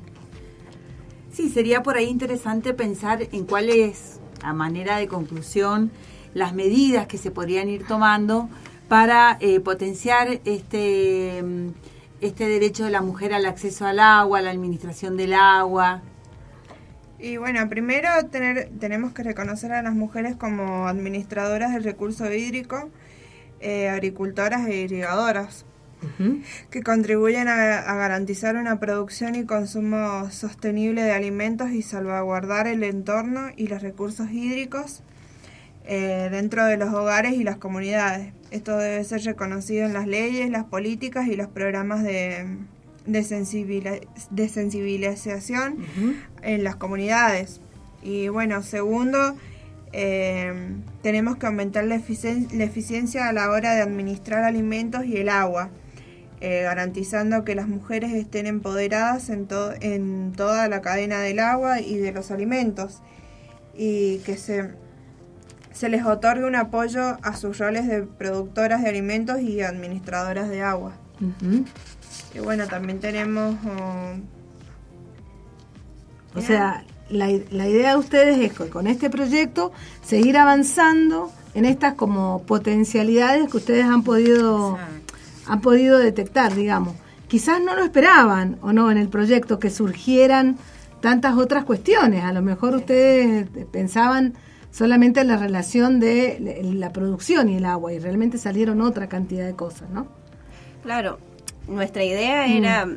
Sí, 1.40 1.48
sería 1.48 1.83
por 1.83 1.96
ahí 1.96 2.05
interesante 2.05 2.74
pensar 2.74 3.22
en 3.33 3.46
cuál 3.46 3.70
es, 3.70 4.20
a 4.42 4.53
manera 4.53 4.98
de 4.98 5.09
conclusión, 5.09 5.90
las 6.35 6.53
medidas 6.53 7.07
que 7.07 7.16
se 7.16 7.31
podrían 7.31 7.70
ir 7.70 7.87
tomando 7.87 8.50
para 8.88 9.38
eh, 9.40 9.59
potenciar 9.59 10.40
este, 10.44 11.42
este 12.20 12.46
derecho 12.46 12.85
de 12.85 12.90
la 12.90 13.00
mujer 13.00 13.33
al 13.33 13.46
acceso 13.46 13.87
al 13.87 14.00
agua, 14.00 14.40
a 14.40 14.42
la 14.42 14.50
administración 14.50 15.16
del 15.16 15.33
agua. 15.33 16.03
Y 17.18 17.38
bueno, 17.38 17.66
primero 17.70 18.11
tener, 18.31 18.68
tenemos 18.79 19.14
que 19.14 19.22
reconocer 19.22 19.72
a 19.72 19.81
las 19.81 19.94
mujeres 19.94 20.37
como 20.37 20.88
administradoras 20.88 21.72
del 21.72 21.85
recurso 21.85 22.31
hídrico, 22.31 22.90
eh, 23.61 23.88
agricultoras 23.88 24.68
e 24.68 24.83
irrigadoras, 24.83 25.64
que 26.70 26.82
contribuyen 26.82 27.48
a, 27.48 27.78
a, 27.78 27.94
garantizar 27.96 28.56
una 28.56 28.80
producción 28.80 29.34
y 29.34 29.44
consumo 29.44 30.30
sostenible 30.30 31.02
de 31.02 31.12
alimentos 31.12 31.70
y 31.70 31.82
salvaguardar 31.82 32.66
el 32.66 32.82
entorno 32.84 33.48
y 33.56 33.66
los 33.66 33.82
recursos 33.82 34.30
hídricos 34.30 35.02
eh, 35.92 36.28
dentro 36.30 36.66
de 36.66 36.76
los 36.76 36.94
hogares 36.94 37.32
y 37.32 37.42
las 37.42 37.56
comunidades. 37.56 38.32
Esto 38.50 38.76
debe 38.76 39.02
ser 39.02 39.22
reconocido 39.22 39.86
en 39.86 39.92
las 39.92 40.06
leyes, 40.06 40.48
las 40.50 40.64
políticas 40.64 41.26
y 41.26 41.36
los 41.36 41.48
programas 41.48 42.02
de, 42.04 42.46
de, 43.06 44.06
de 44.30 44.48
sensibilización 44.48 45.78
en 46.42 46.64
las 46.64 46.76
comunidades. 46.76 47.60
Y 48.02 48.28
bueno, 48.28 48.62
segundo, 48.62 49.34
eh, 49.92 50.52
tenemos 51.02 51.38
que 51.38 51.46
aumentar 51.46 51.84
la, 51.84 51.96
eficien 51.96 52.46
la, 52.52 52.64
eficiencia 52.64 53.28
a 53.28 53.32
la 53.32 53.50
hora 53.50 53.74
de 53.74 53.80
administrar 53.80 54.44
alimentos 54.44 55.04
y 55.06 55.16
el 55.16 55.28
agua, 55.28 55.70
eh, 56.40 56.62
garantizando 56.62 57.44
que 57.44 57.55
las 57.55 57.68
mujeres 57.68 58.12
estén 58.12 58.46
empoderadas 58.46 59.31
en, 59.31 59.46
to 59.46 59.72
en 59.81 60.33
toda 60.37 60.68
la 60.68 60.81
cadena 60.81 61.20
del 61.20 61.38
agua 61.38 61.81
y 61.81 61.96
de 61.96 62.12
los 62.12 62.31
alimentos 62.31 63.00
y 63.74 64.18
que 64.18 64.37
se 64.37 64.70
se 65.72 65.88
les 65.88 66.05
otorgue 66.05 66.44
un 66.44 66.57
apoyo 66.57 67.16
a 67.22 67.35
sus 67.37 67.57
roles 67.59 67.87
de 67.87 68.03
productoras 68.03 68.83
de 68.83 68.88
alimentos 68.90 69.40
y 69.40 69.62
administradoras 69.62 70.50
de 70.50 70.62
agua. 70.62 70.92
Uh 71.20 71.24
-huh. 71.42 71.64
Y 72.35 72.40
bueno, 72.40 72.66
también 72.66 73.00
tenemos... 73.00 73.55
Uh, 73.64 74.20
o 76.38 76.40
sea, 76.42 76.85
la, 77.09 77.29
la, 77.50 77.66
idea 77.68 77.92
de 77.92 77.96
ustedes 77.96 78.38
es 78.38 78.53
que 78.53 78.68
con 78.68 78.87
este 78.87 79.11
proyecto 79.11 79.72
seguir 80.05 80.37
avanzando 80.37 81.33
en 81.55 81.64
estas 81.64 81.94
como 81.94 82.42
potencialidades 82.42 83.50
que 83.50 83.57
ustedes 83.57 83.85
han 83.85 84.05
podido, 84.05 84.79
han 85.50 85.60
podido 85.60 85.98
detectar, 85.98 86.54
digamos. 86.54 86.94
Quizás 87.26 87.60
no 87.60 87.74
lo 87.74 87.82
esperaban 87.82 88.56
o 88.62 88.72
no 88.72 88.90
en 88.90 88.98
el 88.98 89.08
proyecto 89.08 89.58
que 89.58 89.68
surgieran 89.68 90.56
tantas 91.00 91.36
otras 91.36 91.64
cuestiones. 91.64 92.22
A 92.22 92.32
lo 92.32 92.40
mejor 92.40 92.76
ustedes 92.76 93.48
pensaban 93.72 94.34
solamente 94.70 95.24
la 95.24 95.36
relación 95.36 95.98
de 95.98 96.60
la 96.62 96.92
producción 96.92 97.48
y 97.48 97.56
el 97.56 97.64
agua 97.64 97.92
y 97.92 97.98
realmente 97.98 98.38
salieron 98.38 98.80
otra 98.80 99.08
cantidad 99.08 99.44
de 99.44 99.54
cosas, 99.54 99.90
¿no? 99.90 100.06
Claro, 100.84 101.18
nuestra 101.66 102.04
idea 102.04 102.46
mm. 102.46 102.50
era 102.52 102.88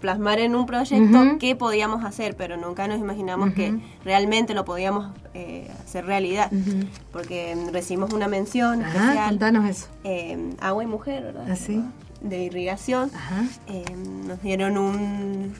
plasmar 0.00 0.38
en 0.38 0.54
un 0.54 0.66
proyecto 0.66 1.18
uh 1.18 1.22
-huh. 1.24 1.38
qué 1.38 1.56
podíamos 1.56 2.04
hacer, 2.04 2.36
pero 2.36 2.56
nunca 2.56 2.86
nos 2.88 2.98
imaginamos 2.98 3.48
uh 3.48 3.52
-huh. 3.52 3.54
que 3.54 3.78
realmente 4.04 4.54
lo 4.54 4.64
podíamos 4.64 5.12
eh, 5.34 5.70
hacer 5.82 6.06
realidad, 6.06 6.52
uh 6.52 6.56
-huh. 6.56 6.86
porque 7.12 7.56
recibimos 7.72 8.12
una 8.12 8.28
mención 8.28 8.82
Ajá, 8.82 8.98
especial. 8.98 9.28
Contanos 9.30 9.68
eso. 9.68 9.86
Eh, 10.04 10.54
agua 10.60 10.84
y 10.84 10.86
mujer, 10.86 11.22
¿verdad? 11.24 11.50
Así. 11.50 11.82
De 12.20 12.44
irrigación. 12.44 13.10
Eh, 13.68 13.84
nos 14.26 14.40
dieron 14.42 14.78
un 14.78 15.54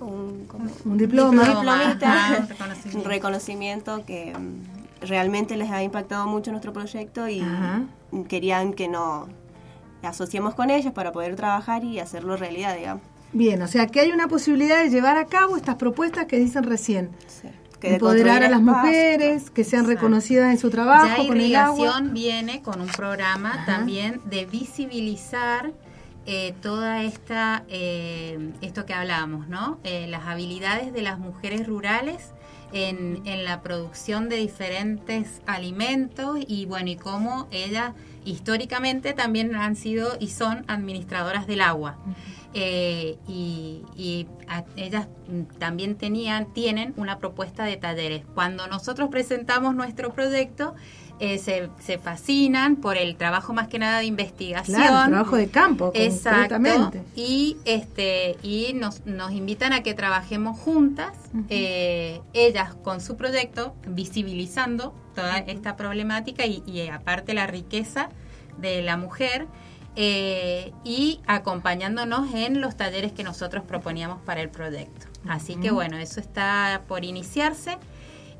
un, 0.00 0.48
un 0.84 0.98
diploma, 0.98 1.42
un 1.42 1.48
diplomita, 1.48 2.36
un 2.40 2.48
reconocimiento. 2.48 2.98
un 2.98 3.04
reconocimiento 3.04 4.04
que 4.06 4.32
um, 4.36 4.62
realmente 5.00 5.56
les 5.56 5.70
ha 5.70 5.82
impactado 5.82 6.26
mucho 6.26 6.50
nuestro 6.50 6.72
proyecto 6.72 7.28
y 7.28 7.40
Ajá. 7.40 7.82
querían 8.28 8.74
que 8.74 8.88
nos 8.88 9.28
asociemos 10.02 10.54
con 10.54 10.70
ellos 10.70 10.92
para 10.92 11.12
poder 11.12 11.36
trabajar 11.36 11.84
y 11.84 11.98
hacerlo 11.98 12.36
realidad, 12.36 12.76
digamos. 12.76 13.02
Bien, 13.32 13.60
o 13.62 13.68
sea 13.68 13.86
que 13.86 14.00
hay 14.00 14.10
una 14.10 14.28
posibilidad 14.28 14.82
de 14.82 14.90
llevar 14.90 15.16
a 15.16 15.26
cabo 15.26 15.56
estas 15.56 15.76
propuestas 15.76 16.26
que 16.26 16.38
dicen 16.38 16.64
recién. 16.64 17.10
Sí. 17.26 17.48
Que 17.80 17.94
empoderar 17.94 18.42
a 18.42 18.48
las 18.48 18.60
mujeres, 18.60 19.50
que 19.50 19.62
sean 19.62 19.86
reconocidas 19.86 20.50
en 20.50 20.58
su 20.58 20.68
trabajo. 20.68 21.06
Ya 21.06 21.16
con 21.16 21.36
Irrigación 21.36 21.78
el 21.78 21.88
agua. 21.88 22.12
viene 22.12 22.62
con 22.62 22.80
un 22.80 22.88
programa 22.88 23.50
Ajá. 23.50 23.66
también 23.66 24.20
de 24.24 24.46
visibilizar 24.46 25.72
eh, 26.26 26.54
toda 26.60 27.04
esta, 27.04 27.64
eh, 27.68 28.50
esto 28.62 28.84
que 28.84 28.94
hablábamos, 28.94 29.48
¿no? 29.48 29.78
Eh, 29.84 30.06
las 30.08 30.26
habilidades 30.26 30.92
de 30.92 31.02
las 31.02 31.18
mujeres 31.18 31.66
rurales 31.66 32.32
en, 32.72 33.22
en, 33.24 33.44
la 33.44 33.62
producción 33.62 34.28
de 34.28 34.36
diferentes 34.36 35.40
alimentos 35.46 36.38
y 36.46 36.66
bueno, 36.66 36.90
y 36.90 36.96
cómo 36.96 37.48
ellas 37.50 37.92
históricamente 38.26 39.14
también 39.14 39.56
han 39.56 39.74
sido 39.74 40.18
y 40.20 40.28
son 40.28 40.64
administradoras 40.68 41.46
del 41.46 41.62
agua. 41.62 41.96
Eh, 42.54 43.18
y, 43.28 43.82
y 43.94 44.26
a, 44.48 44.64
ellas 44.76 45.08
también 45.58 45.96
tenían, 45.96 46.52
tienen 46.54 46.94
una 46.96 47.18
propuesta 47.18 47.64
de 47.64 47.76
talleres. 47.76 48.24
Cuando 48.34 48.66
nosotros 48.66 49.10
presentamos 49.10 49.74
nuestro 49.74 50.12
proyecto, 50.14 50.74
eh, 51.20 51.38
se, 51.38 51.68
se, 51.80 51.98
fascinan 51.98 52.76
por 52.76 52.96
el 52.96 53.16
trabajo 53.16 53.52
más 53.52 53.66
que 53.66 53.80
nada 53.80 53.98
de 53.98 54.06
investigación. 54.06 54.80
Claro, 54.80 55.10
trabajo 55.10 55.36
de 55.36 55.48
campo, 55.48 55.90
Exacto. 55.94 56.56
Y, 57.16 57.56
este, 57.64 58.36
y 58.42 58.72
nos, 58.74 59.04
nos 59.04 59.32
invitan 59.32 59.72
a 59.72 59.82
que 59.82 59.94
trabajemos 59.94 60.58
juntas, 60.58 61.12
uh 61.34 61.38
-huh. 61.38 61.46
eh, 61.50 62.20
ellas 62.34 62.74
con 62.74 63.00
su 63.00 63.16
proyecto, 63.16 63.74
visibilizando 63.86 64.94
toda 65.16 65.38
esta 65.38 65.74
problemática 65.74 66.46
y, 66.46 66.62
y 66.66 66.88
aparte 66.88 67.34
la 67.34 67.48
riqueza 67.48 68.10
de 68.58 68.82
la 68.82 68.96
mujer. 68.96 69.48
Eh, 70.00 70.72
y 70.84 71.20
acompañándonos 71.26 72.32
en 72.32 72.60
los 72.60 72.76
talleres 72.76 73.10
que 73.10 73.24
nosotros 73.24 73.64
proponíamos 73.64 74.22
para 74.22 74.40
el 74.40 74.48
proyecto. 74.48 75.06
Así 75.26 75.54
uh 75.54 75.56
-huh. 75.56 75.62
que 75.62 75.70
bueno, 75.72 75.98
eso 75.98 76.20
está 76.20 76.82
por 76.86 77.04
iniciarse 77.04 77.78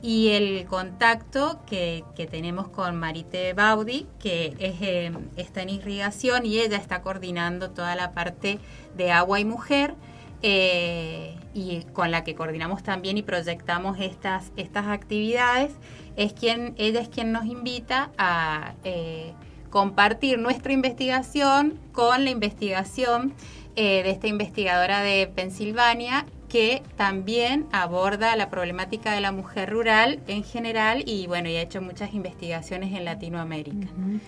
y 0.00 0.28
el 0.28 0.66
contacto 0.66 1.60
que, 1.66 2.04
que, 2.14 2.28
tenemos 2.28 2.68
con 2.68 2.94
Marite 2.96 3.54
Baudi, 3.54 4.06
que 4.20 4.54
es, 4.60 4.80
eh, 4.80 5.12
está 5.36 5.62
en 5.62 5.70
irrigación 5.70 6.46
y 6.46 6.60
ella 6.60 6.76
está 6.76 7.02
coordinando 7.02 7.70
toda 7.70 7.96
la 7.96 8.12
parte 8.12 8.60
de 8.96 9.10
agua 9.10 9.40
y 9.40 9.44
mujer. 9.44 9.94
Eh, 10.42 11.34
y 11.52 11.82
con 11.92 12.12
la 12.12 12.22
que 12.22 12.36
coordinamos 12.36 12.84
también 12.84 13.18
y 13.18 13.22
proyectamos 13.22 13.98
estas, 13.98 14.52
estas 14.56 14.86
actividades, 14.86 15.72
es 16.14 16.32
quien, 16.32 16.74
ella 16.78 17.00
es 17.00 17.08
quien 17.08 17.32
nos 17.32 17.46
invita 17.46 18.12
a 18.16 18.74
eh, 18.84 19.32
compartir 19.70 20.38
nuestra 20.38 20.72
investigación 20.72 21.78
con 21.92 22.24
la 22.24 22.30
investigación 22.30 23.32
eh, 23.76 24.02
de 24.02 24.10
esta 24.10 24.26
investigadora 24.26 25.02
de 25.02 25.30
Pensilvania 25.34 26.26
que 26.48 26.82
también 26.96 27.66
aborda 27.72 28.34
la 28.36 28.50
problemática 28.50 29.12
de 29.12 29.20
la 29.20 29.32
mujer 29.32 29.70
rural 29.70 30.20
en 30.26 30.42
general 30.42 31.02
y 31.06 31.26
bueno, 31.26 31.48
y 31.48 31.56
ha 31.56 31.62
hecho 31.62 31.82
muchas 31.82 32.14
investigaciones 32.14 32.94
en 32.94 33.04
Latinoamérica. 33.04 33.86
Uh 33.96 34.14
-huh. 34.14 34.20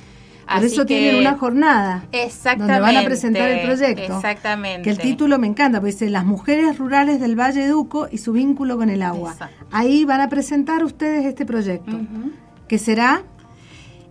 Por 0.54 0.64
eso 0.64 0.82
que, 0.82 0.98
tienen 0.98 1.16
una 1.16 1.36
jornada 1.36 2.04
exactamente, 2.12 2.72
donde 2.72 2.80
van 2.80 2.96
a 2.96 3.04
presentar 3.04 3.50
el 3.50 3.66
proyecto. 3.66 4.16
Exactamente. 4.16 4.82
Que 4.82 4.90
el 4.90 4.98
título 4.98 5.38
me 5.38 5.46
encanta, 5.46 5.78
porque 5.78 5.92
dice 5.92 6.10
Las 6.10 6.24
mujeres 6.24 6.76
rurales 6.76 7.20
del 7.20 7.38
Valle 7.38 7.66
de 7.66 7.74
Uco 7.74 8.08
y 8.10 8.18
su 8.18 8.32
vínculo 8.32 8.76
con 8.76 8.90
el 8.90 9.02
agua. 9.02 9.32
Exacto. 9.32 9.66
Ahí 9.70 10.04
van 10.04 10.20
a 10.20 10.28
presentar 10.28 10.82
ustedes 10.82 11.24
este 11.24 11.46
proyecto, 11.46 11.92
uh 11.96 12.00
-huh. 12.00 12.32
que 12.66 12.78
será 12.78 13.22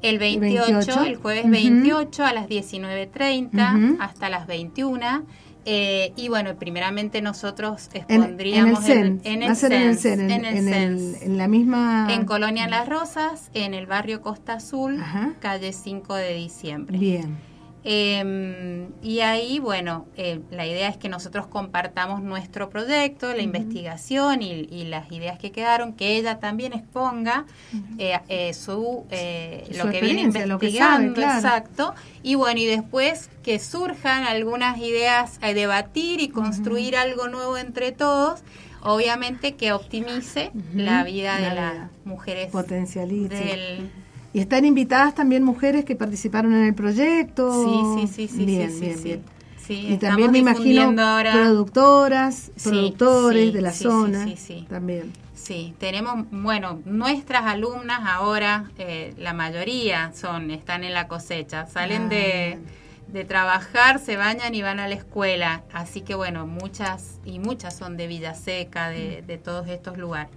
el 0.01 0.19
28, 0.19 0.65
el, 0.65 0.73
28. 0.73 1.03
el 1.03 1.15
jueves 1.17 1.45
uh 1.45 1.47
-huh. 1.47 1.51
28 1.51 2.25
a 2.25 2.33
las 2.33 2.47
19.30 2.47 3.47
uh 3.47 3.55
-huh. 3.55 3.97
hasta 3.99 4.29
las 4.29 4.47
21 4.47 5.25
eh, 5.65 6.13
y 6.15 6.29
bueno, 6.29 6.55
primeramente 6.55 7.21
nosotros 7.21 7.89
expondríamos 7.93 8.87
en, 8.89 9.21
en 9.23 9.43
el 9.43 9.55
CEN, 9.55 9.71
en, 9.71 9.81
el 9.81 9.97
CEN, 9.97 10.31
en, 10.31 10.45
el 10.45 10.67
en, 10.67 11.15
en, 11.21 11.37
la 11.37 11.47
misma... 11.47 12.07
En 12.09 12.25
Colonia 12.25 12.67
Las 12.67 12.87
Rosas, 12.87 13.51
en 13.53 13.73
el 13.73 13.85
barrio 13.85 14.21
Costa 14.21 14.53
Azul, 14.53 14.99
Ajá. 14.99 15.33
calle 15.39 15.73
5 15.73 16.15
de 16.15 16.33
diciembre. 16.33 16.97
Bien. 16.97 17.48
Eh, 17.91 18.87
y 19.01 19.21
ahí, 19.21 19.57
bueno, 19.57 20.05
eh, 20.15 20.41
la 20.51 20.67
idea 20.67 20.89
es 20.89 20.97
que 20.97 21.09
nosotros 21.09 21.47
compartamos 21.47 22.21
nuestro 22.21 22.69
proyecto, 22.69 23.29
la 23.29 23.33
uh 23.33 23.37
-huh. 23.37 23.43
investigación 23.45 24.43
y, 24.43 24.67
y, 24.69 24.83
las 24.83 25.11
ideas 25.11 25.39
que 25.39 25.51
quedaron, 25.51 25.93
que 25.93 26.15
ella 26.15 26.37
también 26.37 26.73
exponga 26.73 27.47
uh 27.73 27.77
-huh. 27.97 28.53
su, 28.53 29.07
su, 29.09 29.77
lo 29.77 29.89
que 29.89 30.01
viene 30.01 30.21
investigando, 30.21 30.59
que 30.59 30.71
sabe, 30.71 31.13
claro. 31.13 31.35
exacto. 31.39 31.95
Y 32.21 32.35
bueno, 32.35 32.59
y 32.59 32.67
después 32.67 33.31
que 33.41 33.57
surjan 33.57 34.23
algunas 34.25 34.77
ideas 34.77 35.39
a 35.41 35.51
debatir 35.53 36.21
y 36.21 36.29
construir 36.29 36.93
uh 36.93 36.97
-huh. 36.97 37.01
algo 37.01 37.27
nuevo 37.27 37.57
entre 37.57 37.91
todos 37.91 38.43
obviamente 38.81 39.55
que 39.55 39.73
optimice 39.73 40.51
la 40.73 41.03
vida 41.03 41.35
de 41.37 41.41
La 41.41 41.53
las 41.53 41.89
mujeres 42.05 42.49
Potencialice. 42.51 43.35
del 43.35 43.91
Y 44.33 44.39
están 44.39 44.63
invitadas 44.65 45.15
también 45.15 45.43
mujeres 45.43 45.85
que 45.85 45.95
participaron 45.95 46.53
en 46.53 46.65
el 46.65 46.75
proyecto. 46.75 47.51
Sí, 47.97 48.07
sí, 48.07 48.27
sí, 48.27 48.37
sí, 48.37 48.45
Bien, 48.45 48.69
sí, 48.71 48.75
sí, 48.77 48.85
bien, 48.85 48.97
sí. 48.97 49.03
bien. 49.03 49.23
Sí, 49.65 49.87
y 49.93 49.97
también 49.97 50.31
me 50.31 50.39
imagino 50.39 50.81
ahora- 51.01 51.31
productoras, 51.31 52.51
productores 52.63 53.53
de 53.53 53.61
la 53.61 53.71
zona. 53.73 54.25
sí, 54.25 54.35
sí. 54.35 54.65
También. 54.69 55.11
Sí, 55.35 55.73
tenemos, 55.79 56.25
bueno, 56.31 56.79
nuestras 56.85 57.43
alumnas 57.45 58.01
ahora, 58.03 58.69
eh, 58.77 59.13
la 59.17 59.33
mayoría 59.33 60.11
son, 60.13 60.51
están 60.51 60.83
en 60.83 60.93
la 60.93 61.07
cosecha, 61.07 61.65
salen 61.67 62.03
Ah, 62.03 62.09
de, 62.09 62.17
bien. 62.57 62.65
de 63.07 63.25
trabajar, 63.25 63.99
se 63.99 64.15
bañan 64.17 64.53
y 64.53 64.61
van 64.61 64.79
a 64.79 64.87
la 64.87 64.95
escuela, 64.95 65.63
así 65.73 66.01
que 66.01 66.13
bueno, 66.13 66.45
muchas 66.45 67.19
y 67.25 67.39
muchas 67.39 67.75
son 67.75 67.95
de 67.97 68.07
Villaseca, 68.07 68.89
Mm. 68.89 68.93
de, 68.93 69.23
de 69.25 69.37
todos 69.37 69.67
estos 69.69 69.97
lugares. 69.97 70.29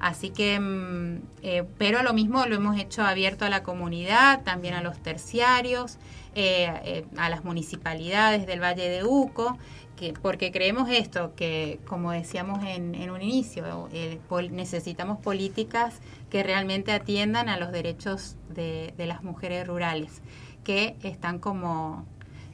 Así 0.00 0.30
que, 0.30 0.58
mm, 0.60 1.18
eh, 1.42 1.64
pero 1.78 2.02
lo 2.02 2.12
mismo 2.12 2.46
lo 2.46 2.56
hemos 2.56 2.78
hecho 2.78 3.02
abierto 3.02 3.44
a 3.44 3.48
la 3.48 3.62
comunidad, 3.62 4.42
también 4.42 4.74
a 4.74 4.82
los 4.82 4.98
terciarios, 5.02 5.98
eh, 6.34 6.70
eh, 6.84 7.04
a 7.16 7.28
las 7.28 7.44
municipalidades 7.44 8.46
del 8.46 8.60
Valle 8.60 8.88
de 8.88 9.04
Uco, 9.04 9.56
que, 9.96 10.12
porque 10.12 10.50
creemos 10.50 10.88
esto, 10.90 11.34
que 11.36 11.78
como 11.86 12.10
decíamos 12.10 12.64
en, 12.64 12.94
en 12.96 13.10
un 13.10 13.22
inicio, 13.22 13.88
pol- 14.28 14.54
necesitamos 14.54 15.18
políticas 15.20 16.00
que 16.30 16.42
realmente 16.42 16.90
atiendan 16.92 17.48
a 17.48 17.56
los 17.56 17.70
derechos 17.70 18.36
de, 18.48 18.92
de 18.96 19.06
las 19.06 19.22
mujeres 19.22 19.66
rurales, 19.66 20.20
que 20.64 20.96
están 21.02 21.38
como... 21.38 22.04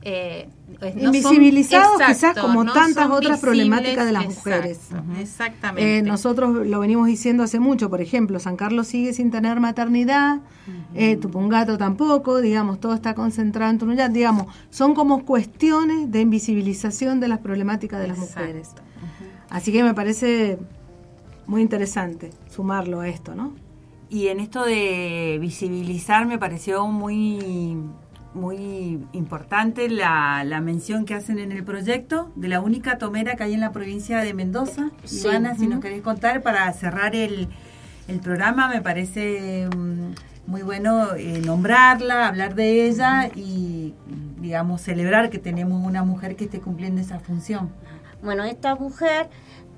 eh, 0.03 0.49
no 0.71 0.79
son- 0.89 1.07
Invisibilizados 1.07 1.93
quizás 1.99 2.11
exacto, 2.11 2.41
como 2.43 2.65
no 2.65 2.73
tantas 2.73 3.11
otras 3.11 3.39
problemáticas 3.41 4.07
de 4.07 4.13
las 4.13 4.25
exacto, 4.25 4.49
mujeres. 4.51 4.79
Exactamente. 5.21 5.99
Eh, 5.99 6.03
nosotros 6.03 6.67
lo 6.67 6.81
venimos 6.81 7.07
diciendo 7.07 7.43
hace 7.43 7.61
mucho, 7.61 7.91
por 7.91 8.01
ejemplo, 8.01 8.39
San 8.41 8.57
Carlos 8.57 8.87
sigue 8.87 9.13
sin 9.13 9.31
tener 9.31 9.61
maternidad, 9.61 10.41
eh, 10.95 11.17
Tupungato 11.17 11.77
tampoco, 11.77 12.41
digamos, 12.41 12.81
todo 12.81 12.95
está 12.95 13.15
concentrado 13.15 13.71
en 13.71 13.79
Tunuyán, 13.79 14.13
digamos, 14.13 14.47
son 14.71 14.95
como 14.95 15.25
cuestiones 15.27 16.11
de 16.11 16.21
invisibilización 16.23 17.21
de 17.21 17.29
las 17.29 17.41
problemáticas 17.41 18.01
de 18.01 18.09
las 18.09 18.19
Exacto. 18.19 18.41
mujeres. 18.41 18.69
Así 19.51 19.71
que 19.73 19.83
me 19.85 19.93
parece 19.95 20.59
muy 21.47 21.61
interesante 21.61 22.31
sumarlo 22.49 23.01
a 23.01 23.09
esto, 23.09 23.35
¿no? 23.35 23.53
Y 24.09 24.29
en 24.29 24.41
esto 24.41 24.65
de 24.65 25.39
visibilizar 25.41 26.25
me 26.27 26.39
pareció 26.39 26.87
muy 26.87 27.77
muy 28.35 29.05
importante 29.13 29.89
la, 29.89 30.45
la 30.45 30.61
mención 30.61 31.05
que 31.05 31.15
hacen 31.15 31.39
en 31.39 31.51
el 31.53 31.65
proyecto 31.65 32.31
de 32.37 32.49
la 32.49 32.61
única 32.61 32.97
tomera 32.99 33.35
que 33.37 33.43
hay 33.43 33.55
en 33.55 33.61
la 33.61 33.73
provincia 33.73 34.21
de 34.21 34.35
Mendoza. 34.35 34.91
Sí. 35.05 35.23
Ivana, 35.27 35.57
si 35.57 35.67
nos 35.67 35.81
querés 35.81 36.03
contar 36.03 36.41
para 36.43 36.73
cerrar 36.73 37.17
el, 37.17 37.49
el 38.09 38.21
programa, 38.21 38.69
me 38.69 38.81
parece 38.83 39.69
mm, 39.75 40.13
muy 40.47 40.63
bueno 40.63 41.15
eh, 41.17 41.43
nombrarla, 41.45 42.29
hablar 42.29 42.55
de 42.55 42.87
ella 42.87 43.31
y, 43.35 43.95
digamos, 44.41 44.81
celebrar 44.81 45.29
que 45.31 45.39
tenemos 45.39 45.85
una 45.85 46.05
mujer 46.05 46.37
que 46.37 46.45
esté 46.45 46.61
cumpliendo 46.61 47.01
esa 47.01 47.19
función. 47.19 47.71
Bueno, 48.23 48.45
esta 48.45 48.75
mujer, 48.77 49.29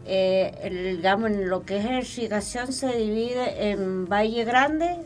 eh, 0.04 0.52
el- 0.62 0.96
digamos, 0.98 1.30
en 1.30 1.48
lo 1.48 1.62
que 1.64 1.78
es 1.78 2.18
irrigación 2.18 2.72
se 2.72 2.88
divide 2.98 3.70
en 3.70 4.06
Valle 4.06 4.44
Grande, 4.44 4.96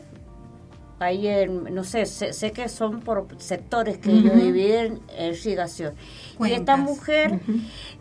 Valle, 0.99 1.47
no 1.47 1.83
sé, 1.83 2.05
sé, 2.05 2.33
sé 2.33 2.51
que 2.51 2.69
son 2.69 3.01
por 3.01 3.27
sectores 3.37 3.97
que 3.99 4.11
ellos 4.11 4.35
dividen 4.35 4.99
en 5.15 5.33
irrigación. 5.33 5.93
Y 6.39 6.51
esta 6.51 6.75
mujer 6.77 7.39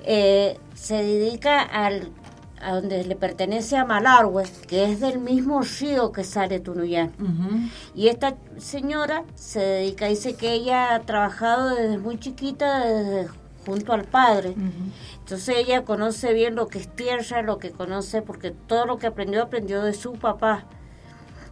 eh, 0.05 0.59
se 0.75 1.03
dedica 1.03 1.61
al 1.61 2.11
a 2.61 2.75
donde 2.75 3.05
le 3.05 3.17
pertenece 3.17 3.77
a 3.77 3.85
Malargüe, 3.85 4.45
que 4.67 4.91
es 4.91 5.01
del 5.01 5.19
mismo 5.19 5.61
río 5.61 6.11
que 6.13 6.25
sale 6.25 6.59
Tunuyán. 6.59 7.13
Y 7.95 8.09
esta 8.09 8.37
señora 8.59 9.25
se 9.35 9.61
dedica, 9.61 10.07
dice 10.07 10.37
que 10.37 10.53
ella 10.53 10.95
ha 10.95 11.01
trabajado 11.01 11.75
desde 11.75 11.99
muy 11.99 12.19
chiquita, 12.19 12.85
desde 12.85 13.29
junto 13.67 13.93
al 13.93 14.05
padre. 14.05 14.55
Entonces 15.19 15.57
ella 15.59 15.85
conoce 15.85 16.33
bien 16.33 16.55
lo 16.55 16.69
que 16.69 16.79
es 16.79 16.89
tierra, 16.89 17.43
lo 17.43 17.59
que 17.59 17.73
conoce, 17.73 18.23
porque 18.23 18.53
todo 18.53 18.87
lo 18.87 18.99
que 18.99 19.09
aprendió, 19.09 19.43
aprendió 19.43 19.83
de 19.83 19.93
su 19.93 20.15
papá. 20.15 20.65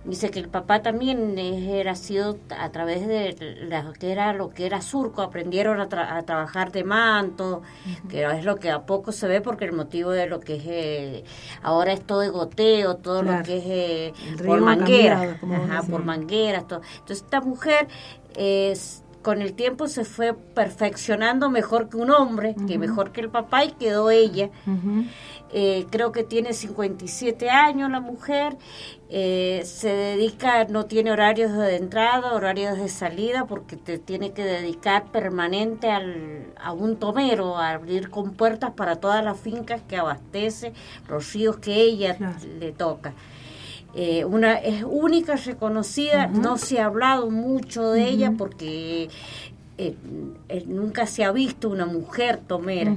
Dice 0.04 0.30
que 0.30 0.38
el 0.38 0.48
papá 0.48 0.82
también 0.82 1.38
era 1.38 1.94
sido 1.94 2.36
a 2.58 2.68
través 2.70 3.06
de 3.06 3.56
la, 3.68 3.90
que 3.98 4.12
era 4.12 4.34
lo 4.34 4.50
que 4.50 4.66
era 4.66 4.82
surco, 4.82 5.22
aprendieron 5.22 5.80
a, 5.80 5.88
tra- 5.88 6.10
a 6.18 6.22
trabajar 6.24 6.72
de 6.72 6.84
manto, 6.84 7.62
que 8.10 8.22
es 8.24 8.44
lo 8.44 8.56
que 8.56 8.70
a 8.70 8.82
poco 8.84 9.12
se 9.12 9.26
ve 9.28 9.40
porque 9.40 9.64
el 9.64 9.72
motivo 9.72 10.10
de 10.10 10.26
lo 10.26 10.40
que 10.40 10.56
es 10.56 10.62
eh, 10.66 11.24
ahora 11.62 11.94
es 11.94 12.02
todo 12.02 12.20
de 12.20 12.28
goteo, 12.28 12.96
todo 12.96 13.22
Claro. 13.22 13.38
lo 13.38 13.44
que 13.44 13.56
es 13.56 13.64
eh, 13.66 14.12
por 14.46 14.60
mangueras, 14.60 15.36
ajá, 15.70 15.82
por 15.84 16.04
mangueras, 16.04 16.68
todo. 16.68 16.82
Entonces 16.98 17.22
esta 17.24 17.40
mujer 17.40 17.88
es 18.36 19.00
con 19.22 19.40
el 19.40 19.54
tiempo 19.54 19.88
se 19.88 20.04
fue 20.04 20.34
perfeccionando 20.34 21.48
mejor 21.48 21.88
que 21.88 21.96
un 21.96 22.10
hombre, 22.10 22.54
que 22.68 22.76
mejor 22.78 23.10
que 23.10 23.22
el 23.22 23.30
papá 23.30 23.64
y 23.64 23.70
quedó 23.72 24.10
ella. 24.10 24.50
Eh, 25.56 25.86
creo 25.88 26.10
que 26.10 26.24
tiene 26.24 26.52
57 26.52 27.48
años 27.48 27.88
la 27.88 28.00
mujer, 28.00 28.56
eh, 29.08 29.62
se 29.64 29.88
dedica, 29.88 30.64
no 30.64 30.86
tiene 30.86 31.12
horarios 31.12 31.52
de 31.52 31.76
entrada, 31.76 32.32
horarios 32.34 32.76
de 32.76 32.88
salida, 32.88 33.46
porque 33.46 33.76
te 33.76 33.98
tiene 33.98 34.32
que 34.32 34.42
dedicar 34.42 35.12
permanente 35.12 35.92
al, 35.92 36.46
a 36.60 36.72
un 36.72 36.96
tomero, 36.96 37.56
a 37.56 37.70
abrir 37.70 38.10
compuertas 38.10 38.72
para 38.72 38.96
todas 38.96 39.24
las 39.24 39.38
fincas 39.38 39.80
que 39.88 39.96
abastece, 39.96 40.72
los 41.08 41.32
ríos 41.32 41.58
que 41.58 41.74
ella 41.76 42.16
Claro. 42.16 42.34
le 42.58 42.72
toca. 42.72 43.12
Eh, 43.94 44.24
una 44.24 44.54
es 44.54 44.82
única, 44.82 45.36
reconocida, 45.36 46.26
no 46.26 46.56
se 46.58 46.80
ha 46.80 46.86
hablado 46.86 47.30
mucho 47.30 47.92
de 47.92 48.08
ella 48.08 48.32
porque 48.36 49.08
eh, 49.78 49.94
nunca 50.66 51.06
se 51.06 51.22
ha 51.22 51.30
visto 51.30 51.68
una 51.68 51.86
mujer 51.86 52.40
tomera. 52.44 52.92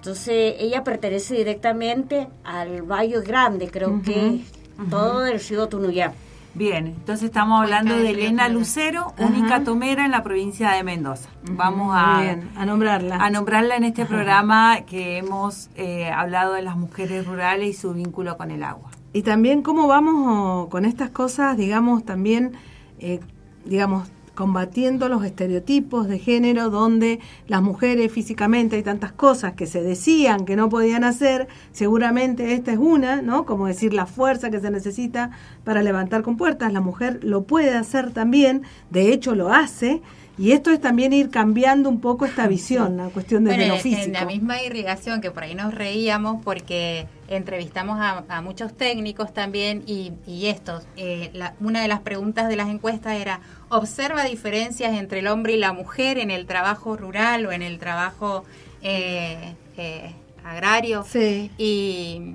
Entonces 0.00 0.54
ella 0.58 0.82
pertenece 0.82 1.34
directamente 1.34 2.26
al 2.42 2.80
Valle 2.80 3.20
Grande, 3.20 3.68
creo 3.70 4.00
que 4.00 4.40
todo 4.88 5.20
del 5.20 5.38
río 5.38 5.68
Tunuyán. 5.68 6.12
Bien, 6.54 6.86
entonces 6.86 7.26
estamos 7.26 7.62
hablando 7.62 7.94
de 7.98 8.08
Elena. 8.08 8.48
Lucero, 8.48 9.12
única 9.18 9.62
tomera 9.62 10.06
en 10.06 10.10
la 10.10 10.22
provincia 10.22 10.70
de 10.70 10.82
Mendoza. 10.84 11.28
Vamos 11.50 11.94
a, 11.94 12.22
bien, 12.22 12.50
a 12.56 12.64
nombrarla. 12.64 13.16
a 13.16 13.28
nombrarla 13.28 13.76
en 13.76 13.84
este 13.84 14.06
programa 14.06 14.86
que 14.86 15.18
hemos 15.18 15.68
eh, 15.76 16.08
hablado 16.08 16.54
de 16.54 16.62
las 16.62 16.78
mujeres 16.78 17.26
rurales 17.26 17.68
y 17.68 17.72
su 17.74 17.92
vínculo 17.92 18.38
con 18.38 18.50
el 18.50 18.62
agua. 18.62 18.90
Y 19.12 19.20
también 19.20 19.60
cómo 19.60 19.86
vamos 19.86 20.68
con 20.70 20.86
estas 20.86 21.10
cosas, 21.10 21.58
digamos, 21.58 22.06
también, 22.06 22.52
eh, 23.00 23.20
digamos, 23.66 24.08
combatiendo 24.40 25.10
los 25.10 25.22
estereotipos 25.22 26.08
de 26.08 26.18
género 26.18 26.70
donde 26.70 27.20
las 27.46 27.60
mujeres 27.60 28.10
físicamente 28.10 28.76
hay 28.76 28.82
tantas 28.82 29.12
cosas 29.12 29.52
que 29.52 29.66
se 29.66 29.82
decían 29.82 30.46
que 30.46 30.56
no 30.56 30.70
podían 30.70 31.04
hacer, 31.04 31.46
seguramente 31.72 32.54
esta 32.54 32.72
es 32.72 32.78
una, 32.78 33.20
¿no? 33.20 33.44
Como 33.44 33.66
decir 33.66 33.92
la 33.92 34.06
fuerza 34.06 34.48
que 34.48 34.58
se 34.58 34.70
necesita 34.70 35.30
para 35.62 35.82
levantar 35.82 36.22
con 36.22 36.38
puertas, 36.38 36.72
la 36.72 36.80
mujer 36.80 37.22
lo 37.22 37.42
puede 37.42 37.76
hacer 37.76 38.12
también, 38.12 38.62
de 38.88 39.12
hecho 39.12 39.34
lo 39.34 39.52
hace, 39.52 40.00
y 40.38 40.52
esto 40.52 40.70
es 40.70 40.80
también 40.80 41.12
ir 41.12 41.28
cambiando 41.28 41.90
un 41.90 42.00
poco 42.00 42.24
esta 42.24 42.46
visión, 42.48 42.96
la 42.96 43.10
cuestión 43.10 43.44
desde 43.44 43.58
Bueno, 43.58 43.74
lo 43.74 43.80
físico. 43.80 44.06
en 44.06 44.12
la 44.14 44.24
misma 44.24 44.62
irrigación, 44.62 45.20
que 45.20 45.30
por 45.30 45.42
ahí 45.42 45.54
nos 45.54 45.74
reíamos 45.74 46.42
porque 46.42 47.06
entrevistamos 47.30 47.98
a, 48.00 48.24
a 48.28 48.42
muchos 48.42 48.76
técnicos 48.76 49.32
también 49.32 49.82
y, 49.86 50.12
y 50.26 50.46
estos, 50.46 50.84
eh, 50.96 51.30
la- 51.32 51.54
una 51.60 51.80
de 51.80 51.88
las 51.88 52.00
preguntas 52.00 52.48
de 52.48 52.56
las 52.56 52.68
encuestas 52.68 53.14
era, 53.20 53.40
¿observa 53.70 54.24
diferencias 54.24 54.92
entre 54.92 55.20
el 55.20 55.28
hombre 55.28 55.54
y 55.54 55.56
la 55.56 55.72
mujer 55.72 56.18
en 56.18 56.30
el 56.30 56.44
trabajo 56.46 56.96
rural 56.96 57.46
o 57.46 57.52
en 57.52 57.62
el 57.62 57.78
trabajo 57.78 58.44
eh, 58.82 59.54
eh, 59.78 60.12
agrario? 60.44 61.04
Sí. 61.08 61.50
Y, 61.56 62.34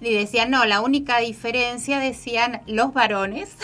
y 0.00 0.14
decían, 0.14 0.50
no, 0.50 0.64
la 0.66 0.82
única 0.82 1.18
diferencia, 1.20 1.98
decían 1.98 2.60
los 2.66 2.92
varones, 2.92 3.56